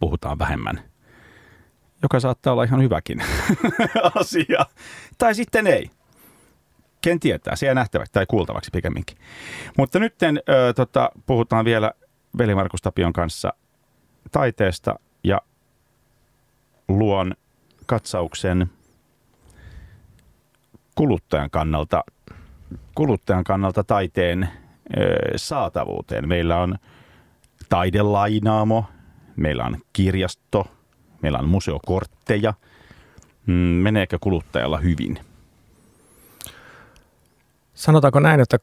[0.00, 0.80] puhutaan vähemmän.
[2.02, 3.22] Joka saattaa olla ihan hyväkin
[4.20, 4.66] asia.
[5.18, 5.90] Tai sitten ei.
[7.00, 9.16] Ken tietää, se jää nähtäväksi tai kuultavaksi pikemminkin.
[9.78, 10.14] Mutta nyt
[10.76, 11.92] tota, puhutaan vielä
[12.38, 13.52] veli Markus Tapion kanssa
[14.32, 15.40] taiteesta ja
[16.88, 17.34] luon
[17.86, 18.70] katsauksen
[21.00, 22.04] kuluttajan kannalta,
[22.94, 24.48] kuluttajan kannalta taiteen
[25.36, 26.28] saatavuuteen.
[26.28, 26.76] Meillä on
[27.68, 28.84] taidelainaamo,
[29.36, 30.66] meillä on kirjasto,
[31.22, 32.54] meillä on museokortteja.
[33.46, 35.18] Mm, meneekö kuluttajalla hyvin?
[37.74, 38.58] Sanotaanko näin, että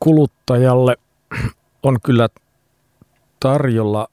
[0.00, 0.96] kuluttajalle
[1.82, 2.28] on kyllä
[3.40, 4.08] tarjolla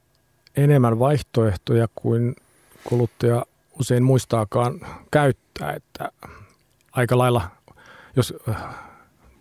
[0.58, 2.36] enemmän vaihtoehtoja kuin
[2.84, 3.46] kuluttaja
[3.80, 4.80] usein muistaakaan
[5.12, 6.12] käyttää, että
[6.92, 7.56] aika lailla,
[8.16, 8.56] jos äh,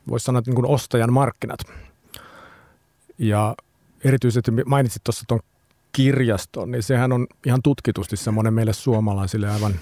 [0.08, 1.60] voisi sanoa, että niin kuin ostajan markkinat.
[3.18, 3.54] Ja
[4.04, 5.40] erityisesti mainitsit tuossa tuon
[5.92, 9.74] kirjaston, niin sehän on ihan tutkitusti semmoinen meille suomalaisille aivan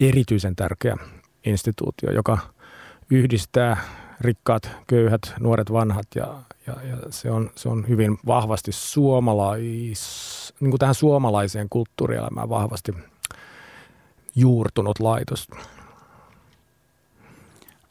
[0.00, 0.96] erityisen tärkeä
[1.44, 2.38] instituutio, joka
[3.10, 3.76] yhdistää
[4.20, 10.70] rikkaat, köyhät, nuoret, vanhat ja, ja, ja se, on, se on hyvin vahvasti suomalais, niin
[10.70, 12.94] kuin tähän suomalaiseen kulttuurielämään vahvasti
[14.36, 15.48] juurtunut laitos.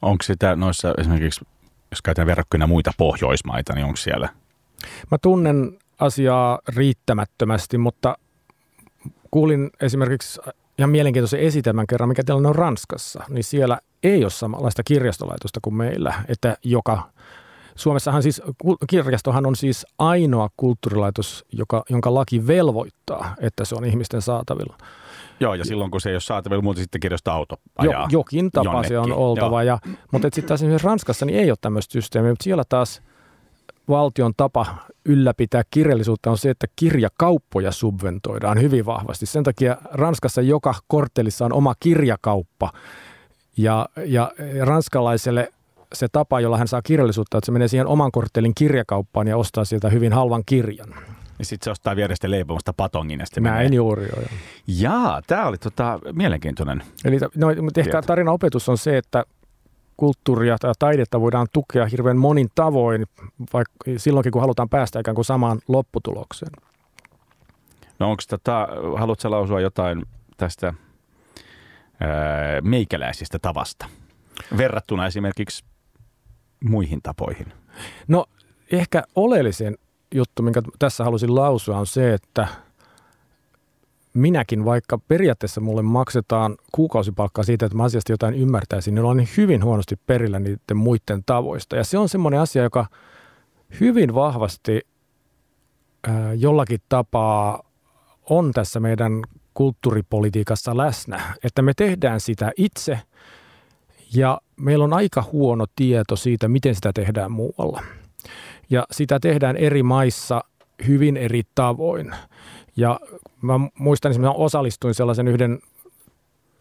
[0.06, 1.46] Onko sitä noissa esimerkiksi,
[1.92, 4.30] jos käytetään verrokkina muita Pohjoismaita, niin onko siellä?
[5.12, 8.18] Mä tunnen asiaa riittämättömästi, mutta
[9.32, 10.42] kuulin esimerkiksi
[10.78, 15.76] ihan mielenkiintoisen esitelmän kerran, mikä tilanne on Ranskassa, niin siellä ei ole samanlaista kirjastolaitosta kuin
[15.76, 17.10] meillä, että joka
[17.76, 18.42] Suomessahan siis,
[18.88, 24.78] kirjastohan on siis ainoa kulttuurilaitos, joka, jonka laki velvoittaa, että se on ihmisten saatavilla.
[25.40, 28.52] Joo, ja silloin kun se ei ole saatavilla, muuten sitten kirjasto auto ajaa jo, Jokin
[28.52, 28.90] tapa jonnekin.
[28.90, 29.64] se on oltava.
[29.64, 29.80] Ja,
[30.12, 33.02] mutta sitten taas esimerkiksi Ranskassa niin ei ole tämmöistä systeemiä, mutta siellä taas
[33.90, 34.66] valtion tapa
[35.06, 39.26] ylläpitää kirjallisuutta on se, että kirjakauppoja subventoidaan hyvin vahvasti.
[39.26, 42.72] Sen takia Ranskassa joka korttelissa on oma kirjakauppa.
[43.58, 45.52] Ja, ja ranskalaiselle
[45.94, 49.66] se tapa, jolla hän saa kirjallisuutta, että se menee siihen oman korttelin kirjakauppaan ja ostaa
[49.66, 50.94] sieltä hyvin halvan kirjan.
[51.40, 53.76] Ja sitten se ostaa vierestä leipomasta patongin ja Näin menee.
[53.76, 54.24] juuri joo.
[54.68, 56.84] Jaa, tämä oli tota, mielenkiintoinen.
[57.06, 59.24] Eli no, mutta ehkä tarina opetus on se, että
[59.98, 63.06] kulttuuria tai taidetta voidaan tukea hirveän monin tavoin,
[63.54, 66.52] vaikka silloinkin kun halutaan päästä ikään kuin samaan lopputulokseen.
[68.00, 68.68] No onko tota,
[68.98, 70.04] haluatko lausua jotain
[70.38, 70.68] tästä
[72.00, 73.90] ää, meikäläisistä tavasta
[74.58, 75.66] verrattuna esimerkiksi
[76.64, 77.54] muihin tapoihin?
[78.08, 78.26] No
[78.72, 79.78] ehkä oleellisen
[80.16, 82.48] juttu, minkä tässä halusin lausua, on se, että
[84.14, 89.64] minäkin, vaikka periaatteessa mulle maksetaan kuukausipalkkaa siitä, että mä asiasta jotain ymmärtäisin, niin olen hyvin
[89.64, 91.76] huonosti perillä niiden muiden tavoista.
[91.76, 92.86] Ja se on semmoinen asia, joka
[93.80, 94.82] hyvin vahvasti
[96.38, 97.64] jollakin tapaa
[98.30, 99.22] on tässä meidän
[99.54, 103.00] kulttuuripolitiikassa läsnä, että me tehdään sitä itse
[104.14, 107.82] ja meillä on aika huono tieto siitä, miten sitä tehdään muualla.
[108.70, 110.44] Ja sitä tehdään eri maissa
[110.88, 112.16] hyvin eri tavoin.
[112.78, 113.00] Ja
[113.42, 115.60] mä muistan esimerkiksi, mä osallistuin sellaisen yhden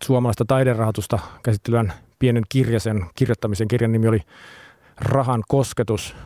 [0.03, 3.69] suomalaista taiderahoitusta käsittelevän pienen kirjasen kirjoittamisen.
[3.69, 4.21] Kirjan nimi oli
[5.01, 6.17] Rahan kosketus.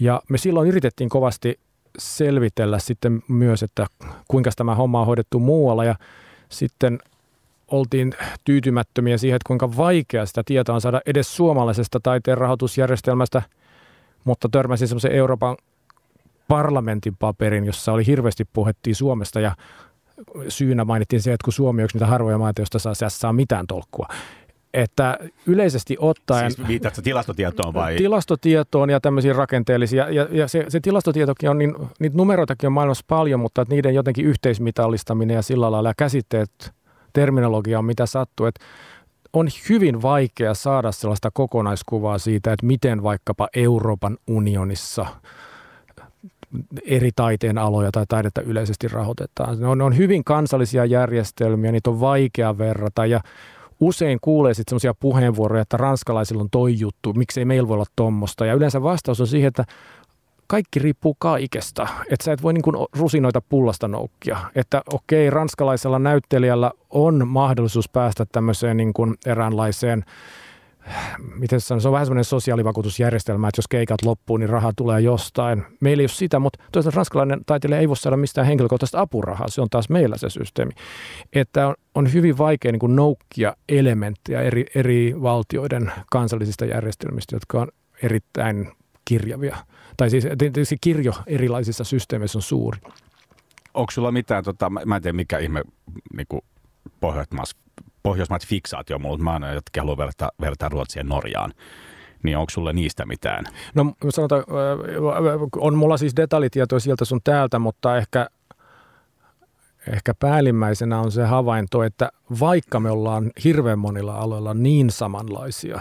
[0.00, 1.60] Ja me silloin yritettiin kovasti
[1.98, 3.86] selvitellä sitten myös, että
[4.28, 5.84] kuinka tämä homma on hoidettu muualla.
[5.84, 5.94] Ja
[6.48, 6.98] sitten
[7.68, 13.42] oltiin tyytymättömiä siihen, että kuinka vaikea sitä tietoa on saada edes suomalaisesta taiteen rahoitusjärjestelmästä–
[14.24, 15.56] mutta törmäsin semmoisen Euroopan
[16.48, 19.56] parlamentin paperin, jossa oli hirveästi puhettiin Suomesta ja
[20.48, 23.66] syynä mainittiin se, että kun Suomi on yksi niitä harvoja maita, joista saa, saa mitään
[23.66, 24.06] tolkkua.
[24.74, 26.50] Että yleisesti ottaen...
[26.50, 27.96] Siis viitatko tilastotietoon vai?
[27.96, 30.10] Tilastotietoon ja tämmöisiä rakenteellisia.
[30.10, 33.94] Ja, ja se, se tilastotietokin on, niin, niitä numeroitakin on maailmassa paljon, mutta että niiden
[33.94, 36.72] jotenkin yhteismitallistaminen ja sillä lailla ja käsitteet,
[37.12, 38.46] terminologia on mitä sattuu.
[38.46, 38.64] Että
[39.34, 45.06] on hyvin vaikea saada sellaista kokonaiskuvaa siitä, että miten vaikkapa Euroopan unionissa
[46.84, 49.60] eri taiteen aloja tai taidetta yleisesti rahoitetaan.
[49.60, 53.20] Ne on, ne on hyvin kansallisia järjestelmiä, niitä on vaikea verrata ja
[53.80, 58.46] usein kuulee sitten sellaisia puheenvuoroja, että ranskalaisilla on toi juttu, miksei meillä voi olla tuommoista.
[58.46, 59.64] Ja yleensä vastaus on siihen, että
[60.46, 61.88] kaikki riippuu kaikesta.
[62.10, 64.38] Että sä et voi niin kuin rusinoita pullasta noukkia.
[64.54, 70.04] Että okei, ranskalaisella näyttelijällä on mahdollisuus päästä tämmöiseen niin kuin eräänlaiseen
[71.34, 75.64] miten se, se on vähän semmoinen sosiaalivakuutusjärjestelmä, että jos keikat loppuu, niin raha tulee jostain.
[75.80, 79.48] Meillä ei ole sitä, mutta toisaalta ranskalainen taiteilija ei voi saada mistään henkilökohtaista apurahaa.
[79.48, 80.72] Se on taas meillä se systeemi.
[81.32, 87.60] Että on, on hyvin vaikea niin kuin noukkia elementtejä eri, eri valtioiden kansallisista järjestelmistä, jotka
[87.60, 87.68] on
[88.02, 88.72] erittäin
[89.04, 89.56] kirjavia.
[89.96, 92.78] Tai siis tietysti kirjo erilaisissa systeemeissä on suuri.
[93.74, 95.62] Onko sulla mitään, tota, mä en tiedä mikä ihme
[96.16, 96.42] niin
[97.00, 97.48] Pohjoismaat,
[98.02, 101.52] Pohjoismaat fiksaatio mutta mä aina jotenkin haluan vertaa, vertaa Ruotsia ja Norjaan.
[102.22, 103.44] Niin onko sulle niistä mitään?
[103.74, 104.44] No sanotaan,
[105.56, 108.26] on mulla siis detaljitietoja sieltä sun täältä, mutta ehkä,
[109.92, 115.80] ehkä päällimmäisenä on se havainto, että vaikka me ollaan hirveän monilla aloilla niin samanlaisia,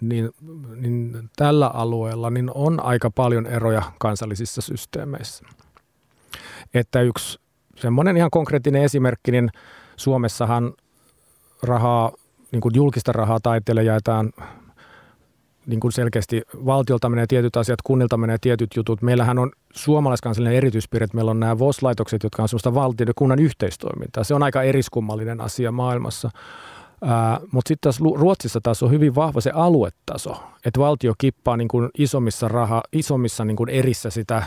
[0.00, 0.30] niin,
[0.76, 5.44] niin tällä alueella niin on aika paljon eroja kansallisissa systeemeissä.
[6.74, 7.40] Että yksi
[7.76, 9.50] semmoinen ihan konkreettinen esimerkki, niin
[9.96, 10.72] Suomessahan
[11.62, 12.12] rahaa,
[12.52, 14.32] niin kuin julkista rahaa taiteille jaetaan
[15.66, 19.02] niin kuin selkeästi valtiolta menee tietyt asiat, kunnilta menee tietyt jutut.
[19.02, 23.38] Meillähän on suomalaiskansallinen erityispiirre, että meillä on nämä VOS-laitokset, jotka on sellaista valtion ja kunnan
[23.38, 24.24] yhteistoimintaa.
[24.24, 26.30] Se on aika eriskummallinen asia maailmassa.
[27.52, 31.90] Mutta sitten taas Ruotsissa taas on hyvin vahva se aluetaso, että valtio kippaa niin kuin
[31.98, 34.42] isommissa, raha, isommissa niin kuin erissä sitä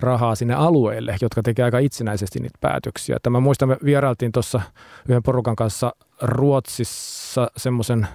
[0.00, 3.16] rahaa sinne alueelle, jotka tekee aika itsenäisesti niitä päätöksiä.
[3.22, 4.60] Tämä muistan, me vierailtiin tuossa
[5.08, 8.08] yhden porukan kanssa Ruotsissa semmoisen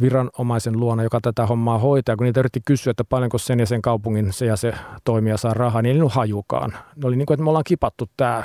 [0.00, 2.16] viranomaisen luona, joka tätä hommaa hoitaa.
[2.16, 5.54] Kun niitä yritti kysyä, että paljonko sen ja sen kaupungin se ja se toimija saa
[5.54, 6.70] rahaa, niin ei ollut hajukaan.
[6.70, 8.44] Ne oli niin kuin, että me ollaan kipattu tämä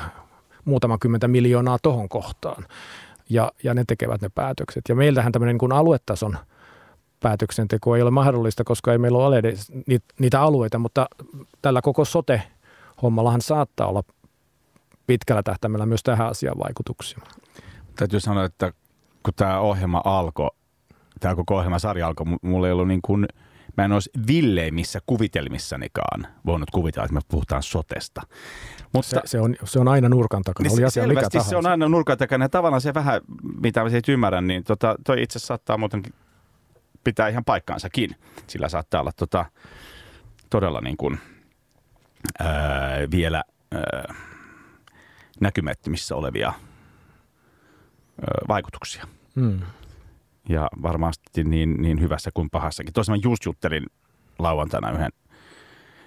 [0.65, 2.65] muutama kymmentä miljoonaa tohon kohtaan.
[3.29, 4.83] Ja, ja ne tekevät ne päätökset.
[4.89, 6.38] Ja meiltähän tämmöinen niin kuin aluetason–
[7.25, 9.71] päätöksenteko ei ole mahdollista, koska ei meillä ole edes
[10.19, 11.07] niitä alueita, mutta
[11.61, 14.03] tällä koko sote-hommallahan saattaa olla
[15.07, 17.19] pitkällä tähtäimellä myös tähän asiaan vaikutuksia.
[17.95, 18.73] Täytyy sanoa, että
[19.23, 20.49] kun tämä ohjelma alkoi,
[21.19, 23.27] tämä koko ohjelmasarja alkoi, mulla ei ollut niin kuin,
[23.77, 28.21] mä en olisi villeimmissä kuvitelmissanikaan voinut kuvitella, että me puhutaan sotesta.
[28.93, 31.49] Mutta, se, se, on, se on aina nurkan takana, niin oli asia mikä tahansa.
[31.49, 33.21] se on aina nurkan takana ja tavallaan se vähän,
[33.61, 36.13] mitä mä siitä ymmärrän, niin tota, toi itse saattaa muutenkin
[37.03, 38.15] pitää ihan paikkaansakin.
[38.47, 39.45] Sillä saattaa olla tota,
[40.49, 41.19] todella niin kuin,
[42.39, 44.15] ää, vielä ää,
[45.39, 46.57] näkymättömissä olevia ää,
[48.47, 49.07] vaikutuksia.
[49.35, 49.59] Hmm.
[50.49, 52.93] Ja varmasti niin, niin hyvässä kuin pahassakin.
[53.10, 53.86] Mä just juttelin
[54.39, 55.12] lauantaina yhden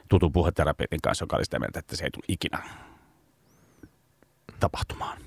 [0.09, 2.63] tutun puheterapeutin kanssa, joka oli sitä mieltä, että se ei tule ikinä
[4.61, 5.19] tapahtumaan.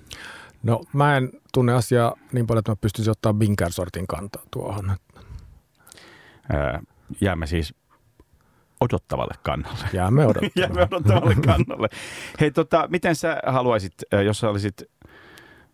[0.64, 4.96] No mä en tunne asiaa niin paljon, että mä pystyisin ottaa Binker-sortin kantaa tuohon
[7.22, 7.74] jäämme siis
[8.82, 9.88] odottavalle kannalle.
[9.94, 10.52] Jäämme odottavalle.
[10.56, 11.90] jäämme odottavalle kannalle.
[12.40, 13.94] Hei, tota, miten sä haluaisit,
[14.26, 14.84] jos sä olisit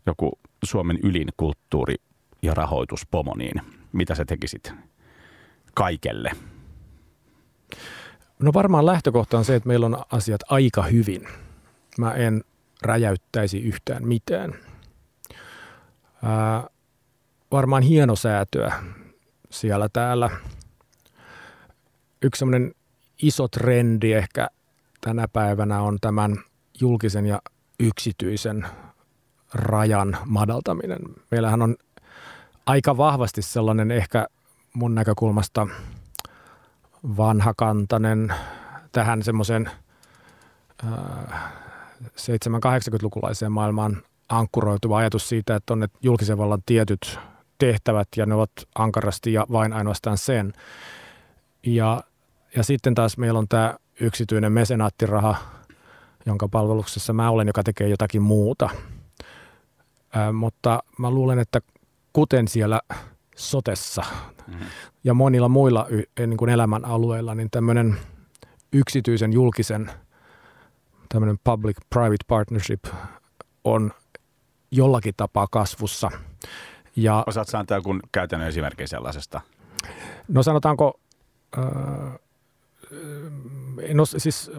[0.05, 2.03] joku Suomen ylin kulttuuri-
[2.41, 4.73] ja rahoituspomo, niin mitä sä tekisit
[5.73, 6.31] kaikelle?
[8.39, 11.27] No varmaan lähtökohta on se, että meillä on asiat aika hyvin.
[11.97, 12.43] Mä en
[12.81, 14.53] räjäyttäisi yhtään mitään.
[16.23, 16.67] Ää,
[17.51, 18.73] varmaan hienosäätöä
[19.49, 20.29] siellä täällä–
[22.21, 22.71] yksi semmoinen
[23.21, 24.47] iso trendi ehkä
[25.01, 26.37] tänä päivänä on tämän
[26.81, 27.41] julkisen ja
[27.79, 28.67] yksityisen
[29.53, 30.99] rajan madaltaminen.
[31.31, 31.75] Meillähän on
[32.67, 34.27] aika vahvasti sellainen ehkä
[34.73, 35.67] mun näkökulmasta
[37.17, 38.33] vanhakantainen
[38.91, 39.69] tähän semmoisen
[42.03, 47.19] 7-80-lukulaiseen maailmaan ankkuroituva ajatus siitä, että on ne julkisen vallan tietyt
[47.57, 50.53] tehtävät ja ne ovat ankarasti ja vain ainoastaan sen.
[51.65, 52.03] Ja,
[52.55, 55.35] ja sitten taas meillä on tämä yksityinen mesenaattiraha,
[56.25, 58.69] jonka palveluksessa mä olen, joka tekee jotakin muuta.
[60.17, 61.61] Ä, mutta mä luulen, että
[62.17, 62.81] kuten siellä
[63.35, 64.03] sotessa
[64.47, 64.65] mm-hmm.
[65.03, 67.97] ja monilla muilla y, niin kuin elämän alueilla, niin tämmöinen
[68.73, 69.91] yksityisen julkisen
[71.09, 72.85] tämmöinen public-private partnership
[73.63, 73.91] on
[74.71, 76.11] jollakin tapaa kasvussa.
[76.95, 79.41] Ja, Osaat antaa joku käytännön esimerkki sellaisesta?
[80.27, 80.99] No sanotaanko
[83.93, 84.51] No siis...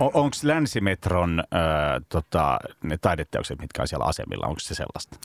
[0.00, 5.16] On, Onko Länsimetron äh, tota, ne taideteokset, mitkä on siellä asemilla, onko se sellaista?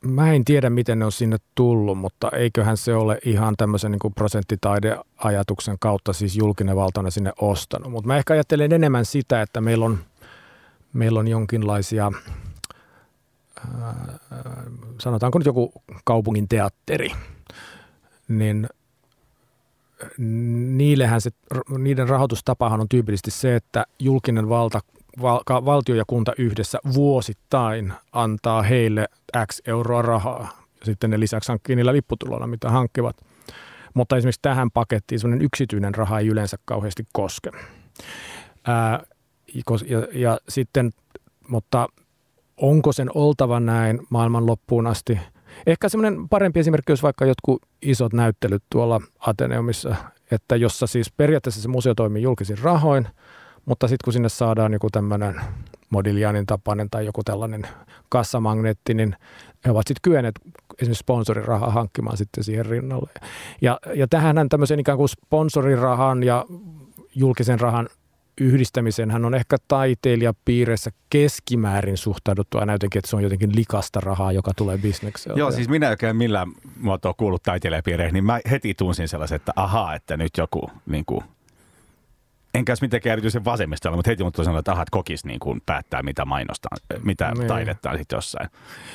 [0.00, 4.14] Mä en tiedä, miten ne on sinne tullut, mutta eiköhän se ole ihan tämmöisen niin
[4.14, 7.92] prosenttitaideajatuksen kautta siis julkinen valta sinne ostanut.
[7.92, 9.98] Mutta mä ehkä ajattelen enemmän sitä, että meillä on,
[10.92, 12.12] meillä on jonkinlaisia,
[13.58, 13.94] äh,
[15.00, 15.72] sanotaanko nyt joku
[16.04, 17.10] kaupungin teatteri,
[18.28, 18.68] niin–
[20.76, 21.30] niillehän se,
[21.78, 24.80] niiden rahoitustapahan on tyypillisesti se, että julkinen valta,
[25.22, 29.08] val, valtio ja kunta yhdessä vuosittain antaa heille
[29.46, 30.62] X euroa rahaa.
[30.84, 33.16] sitten ne lisäksi hankkii niillä lipputuloilla, mitä hankkivat.
[33.94, 37.50] Mutta esimerkiksi tähän pakettiin sellainen yksityinen raha ei yleensä kauheasti koske.
[38.66, 39.02] Ää,
[39.86, 40.90] ja, ja sitten,
[41.48, 41.88] mutta
[42.56, 45.18] onko sen oltava näin maailman loppuun asti?
[45.66, 49.96] Ehkä semmoinen parempi esimerkki olisi vaikka jotkut isot näyttelyt tuolla Ateneumissa,
[50.30, 53.08] että jossa siis periaatteessa se museo toimii julkisin rahoin,
[53.66, 55.40] mutta sitten kun sinne saadaan joku tämmöinen
[55.90, 57.68] Modiglianin tapainen tai joku tällainen
[58.08, 59.16] kassamagneetti, niin
[59.64, 60.34] he ovat sitten kyenneet
[60.78, 63.10] esimerkiksi sponsorirahaa hankkimaan sitten siihen rinnalle.
[63.60, 66.44] Ja, ja tähän tämmöisen ikään kuin sponsorirahan ja
[67.14, 67.88] julkisen rahan
[68.40, 74.32] yhdistämisen hän on ehkä taiteilijapiireissä keskimäärin suhtauduttu aina jotenkin, että se on jotenkin likasta rahaa,
[74.32, 75.38] joka tulee bisneksellä.
[75.38, 76.48] Joo, siis minä en millään
[76.80, 81.24] muotoa kuullut taiteilijapiireihin, niin mä heti tunsin sellaisen, että ahaa, että nyt joku niin kuin,
[82.56, 86.24] enkä mitenkään erityisen vasemmistolla, mutta heti mutta sanoin, että ahat kokis niin kuin päättää, mitä
[86.24, 87.46] mainostaa, mitä niin.
[87.48, 88.48] taidetta sitten jossain.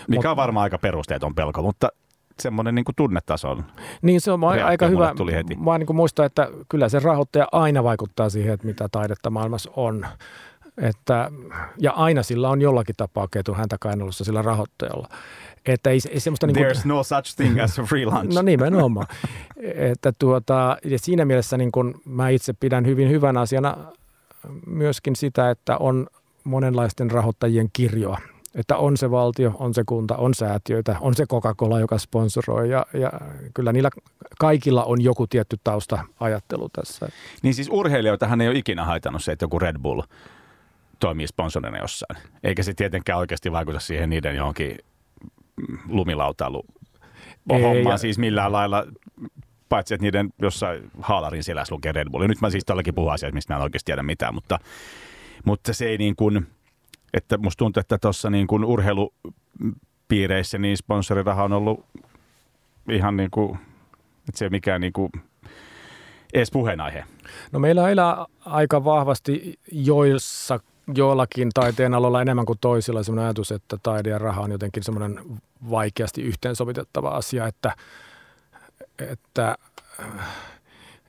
[0.08, 1.90] Mikä Mut, on varmaan aika perusteeton pelko, mutta
[2.40, 3.66] semmoinen niin tunnetaso on.
[4.02, 5.14] Niin se on aika hyvä.
[5.18, 5.56] Tuli heti.
[5.56, 10.06] Mä niin muistaa, että kyllä se rahoittaja aina vaikuttaa siihen, että mitä taidetta maailmassa on.
[10.78, 11.32] Että,
[11.78, 15.08] ja aina sillä on jollakin tapaa ketun häntä kainalossa sillä rahoittajalla.
[15.66, 18.34] Että ei, ei semmoista niin kuin, There's no such thing as a free lunch.
[18.36, 19.08] no nimenomaan.
[19.76, 23.78] että tuota, ja siinä mielessä niin kuin mä itse pidän hyvin hyvänä asiana
[24.68, 26.08] myöskin sitä, että on
[26.44, 28.18] monenlaisten rahoittajien kirjoa.
[28.56, 32.86] Että on se valtio, on se kunta, on säätiöitä, on se Coca-Cola, joka sponsoroi ja,
[32.94, 33.12] ja
[33.54, 33.90] kyllä niillä
[34.40, 37.10] kaikilla on joku tietty tausta-ajattelu tässä.
[37.44, 40.02] Niin siis urheilijoitahan ei ole ikinä haitannut se, että joku Red Bull
[41.00, 42.22] toimii sponsorina jossain.
[42.44, 44.78] Eikä se tietenkään oikeasti vaikuta siihen niiden johonkin
[45.88, 46.66] lumilautailu
[47.50, 48.86] hommaan siis millään lailla,
[49.70, 52.22] paitsi että niiden jossain haalarin selässä lukee Red Bull.
[52.22, 54.60] Ja nyt mä siis tälläkin puhun asiasta, mistä mä en oikeasti tiedä mitään, mutta,
[55.46, 56.48] mutta se ei niin kuin,
[57.14, 61.86] että musta tuntuu, että tuossa niin kuin urheilupiireissä niin sponsoriraha on ollut
[62.90, 63.56] ihan niin kuin,
[64.30, 65.12] että se ei mikään niin kuin
[66.34, 67.04] edes puheenaihe.
[67.52, 70.60] No meillä elää aika vahvasti joissa
[70.96, 75.20] joillakin taiteen aloilla enemmän kuin toisilla sellainen ajatus, että taide ja raha on jotenkin semmoinen
[75.70, 77.76] vaikeasti yhteensovitettava asia, että,
[79.00, 79.56] että
[80.00, 80.28] äh,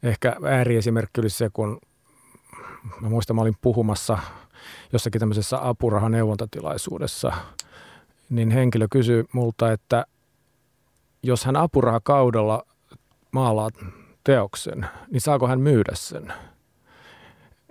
[0.02, 1.80] ehkä ääriesimerkki olisi se, kun
[3.00, 4.18] mä muistan, mä olin puhumassa
[4.92, 7.32] jossakin tämmöisessä apurahaneuvontattilaisuudessa,
[8.30, 10.06] niin henkilö kysyi multa, että
[11.22, 12.66] jos hän apurahakaudella
[13.32, 13.70] maalaa
[14.24, 16.32] teoksen, niin saako hän myydä sen?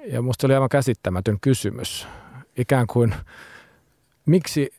[0.06, 2.08] Ja musta se oli aivan käsittämätön kysymys.
[2.58, 3.16] Ikään kuin,
[4.26, 4.74] miksi,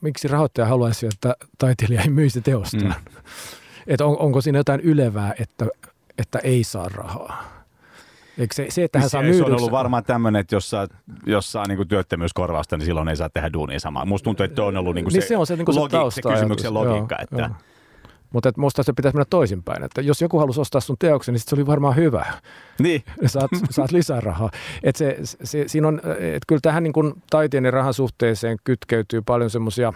[0.00, 2.84] miksi rahoittaja haluaisi, että taiteilija ei myisi teostaan?
[2.84, 2.92] Mm.
[3.86, 5.66] Että on, onko siinä jotain ylevää, että,
[6.18, 7.58] että ei saa rahaa?
[8.38, 10.88] Eikö se, se, että hän saa Se on ollut varmaan tämmöinen, että jos saa,
[11.26, 14.04] jos saa niin työttömyyskorvausta, niin silloin ei saa tehdä duunia samaa.
[14.04, 16.10] Musta tuntuu, että on ollut niin kuin niin se, se, on se, niin kuin logi-
[16.10, 17.14] se, se kysymyksen logiikka.
[17.14, 17.48] Joo, että, joo.
[18.32, 21.48] Mutta musta se pitäisi mennä toisinpäin, että jos joku halusi ostaa sun teoksen, niin sit
[21.48, 22.26] se oli varmaan hyvä.
[22.78, 23.04] Niin.
[23.26, 24.50] Saat, saat lisää rahaa.
[24.82, 29.22] Et se, se, siinä on, et kyllä tähän niin kuin taiteen ja rahan suhteeseen kytkeytyy
[29.22, 29.92] paljon semmoisia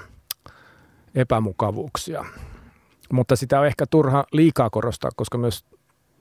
[1.14, 2.24] epämukavuuksia.
[3.12, 5.64] Mutta sitä on ehkä turha liikaa korostaa, koska myös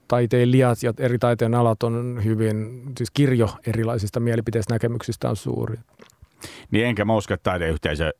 [0.07, 5.77] taiteilijat ja eri taiteen alat on hyvin, siis kirjo erilaisista mielipiteistä näkemyksistä on suuri.
[6.71, 8.13] Niin enkä mä usko, että taideyhteisö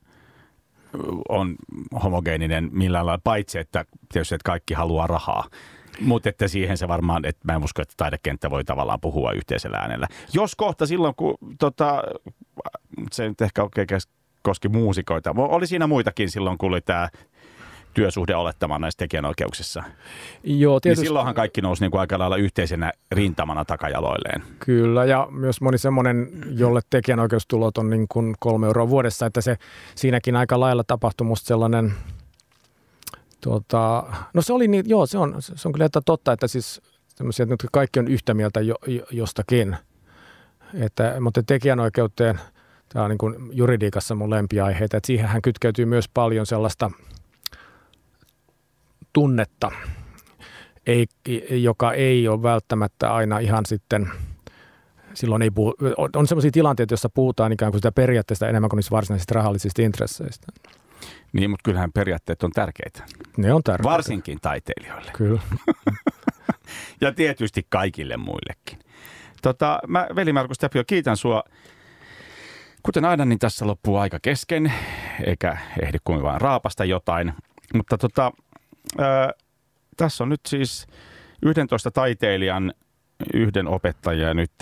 [1.28, 1.54] on
[2.02, 5.44] homogeeninen millään lailla, paitsi että tietysti että kaikki haluaa rahaa.
[6.00, 9.76] Mutta että siihen se varmaan, että mä en usko, että taidekenttä voi tavallaan puhua yhteisellä
[9.76, 10.06] äänellä.
[10.32, 12.02] Jos kohta silloin, kun tota,
[13.12, 13.86] se nyt ehkä oikein
[14.42, 17.08] koski muusikoita, oli siinä muitakin silloin, kun oli tämä
[17.94, 19.82] työsuhde olettamaan näissä tekijänoikeuksissa.
[20.44, 21.02] Joo, niin tietysti.
[21.02, 24.42] Niin silloinhan kaikki nousi niin kuin aika lailla yhteisenä rintamana takajaloilleen.
[24.58, 29.56] Kyllä, ja myös moni semmoinen, jolle tekijänoikeustulot on niin kuin kolme euroa vuodessa, että se
[29.94, 31.92] siinäkin aika lailla tapahtui musta sellainen,
[33.40, 36.82] tuota, no se oli niin, joo, se on, se on kyllä että totta, että siis
[37.08, 38.74] semmoisia, että kaikki on yhtä mieltä jo,
[39.10, 39.76] jostakin,
[40.74, 42.40] että, mutta tekijänoikeuteen,
[42.88, 46.90] tämä on niin kuin juridiikassa mun lempiaiheita, että siihenhän kytkeytyy myös paljon sellaista–
[49.12, 49.70] tunnetta,
[50.86, 51.06] ei,
[51.50, 54.10] joka ei ole välttämättä aina ihan sitten
[55.14, 55.74] silloin ei puhu,
[56.16, 60.46] on sellaisia tilanteita, joissa puhutaan ikään kuin sitä periaatteesta enemmän kuin niistä varsinaisista rahallisista intresseistä.
[61.32, 63.02] Niin, mutta kyllähän periaatteet on tärkeitä.
[63.36, 63.90] Ne on tärkeitä.
[63.90, 65.10] Varsinkin taiteilijoille.
[65.16, 65.40] Kyllä.
[67.00, 68.78] ja tietysti kaikille muillekin.
[69.42, 71.42] Tota, mä, veli Markus Tapio, kiitän sua.
[72.82, 74.72] Kuten aina, niin tässä loppuu aika kesken,
[75.26, 77.32] eikä ehdi kuin vain raapasta jotain.
[77.74, 78.32] Mutta tota,
[79.96, 80.86] Tässä on nyt siis
[81.42, 82.72] 11 taiteilijan,
[83.34, 84.52] yhden opettajan ja nyt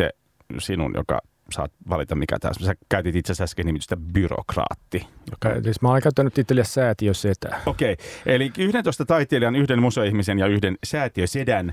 [0.59, 1.21] sinun, joka
[1.53, 2.67] saat valita mikä tässä.
[2.67, 5.07] Sä käytit itse asiassa äsken nimitystä byrokraatti.
[5.31, 5.63] Joka...
[5.63, 6.65] Siis mä olen käyttänyt titeliä
[7.13, 7.61] setä.
[7.67, 8.07] Okei, okay.
[8.35, 11.73] eli 11 taiteilijan, yhden museoihmisen ja yhden säätiösedän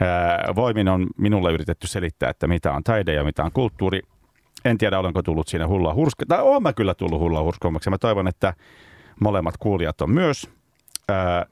[0.00, 4.00] ää, voimin on minulle yritetty selittää, että mitä on taide ja mitä on kulttuuri.
[4.64, 7.90] En tiedä, olenko tullut siinä hullua hurska, tai olen mä kyllä tullut hullua hurskoimmaksi.
[7.90, 8.54] Mä toivon, että
[9.20, 10.50] molemmat kuulijat on myös.
[11.08, 11.46] Ää,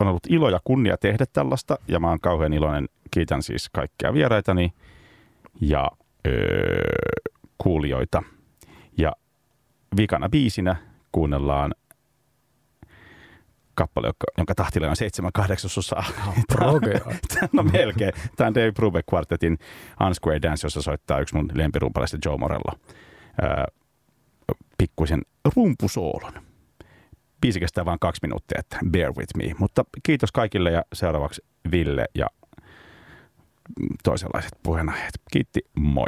[0.00, 2.88] on ollut ilo ja kunnia tehdä tällaista, ja mä oon kauhean iloinen.
[3.10, 4.72] Kiitän siis kaikkia vieraitani
[5.60, 5.90] ja
[6.26, 6.82] öö,
[7.58, 8.22] kuulijoita.
[8.98, 9.12] Ja
[9.96, 10.76] vikana biisinä
[11.12, 11.74] kuunnellaan
[13.74, 16.04] kappale, jonka tahtille on 7 kahdeksasosaa.
[17.52, 18.12] no melkein.
[18.36, 19.58] Tämä on Dave Brubeck Quartetin
[20.06, 22.72] Unsquare Dance, jossa soittaa yksi mun lempirumpaleista Joe Morello.
[23.42, 23.64] Öö,
[24.78, 25.22] pikkuisen
[25.56, 26.49] rumpusoolon.
[27.40, 29.54] Biisi kestää vain kaksi minuuttia, että bear with me.
[29.58, 32.26] Mutta kiitos kaikille ja seuraavaksi Ville ja
[34.04, 35.12] toisenlaiset puheenaiheet.
[35.32, 36.06] Kiitti, moi.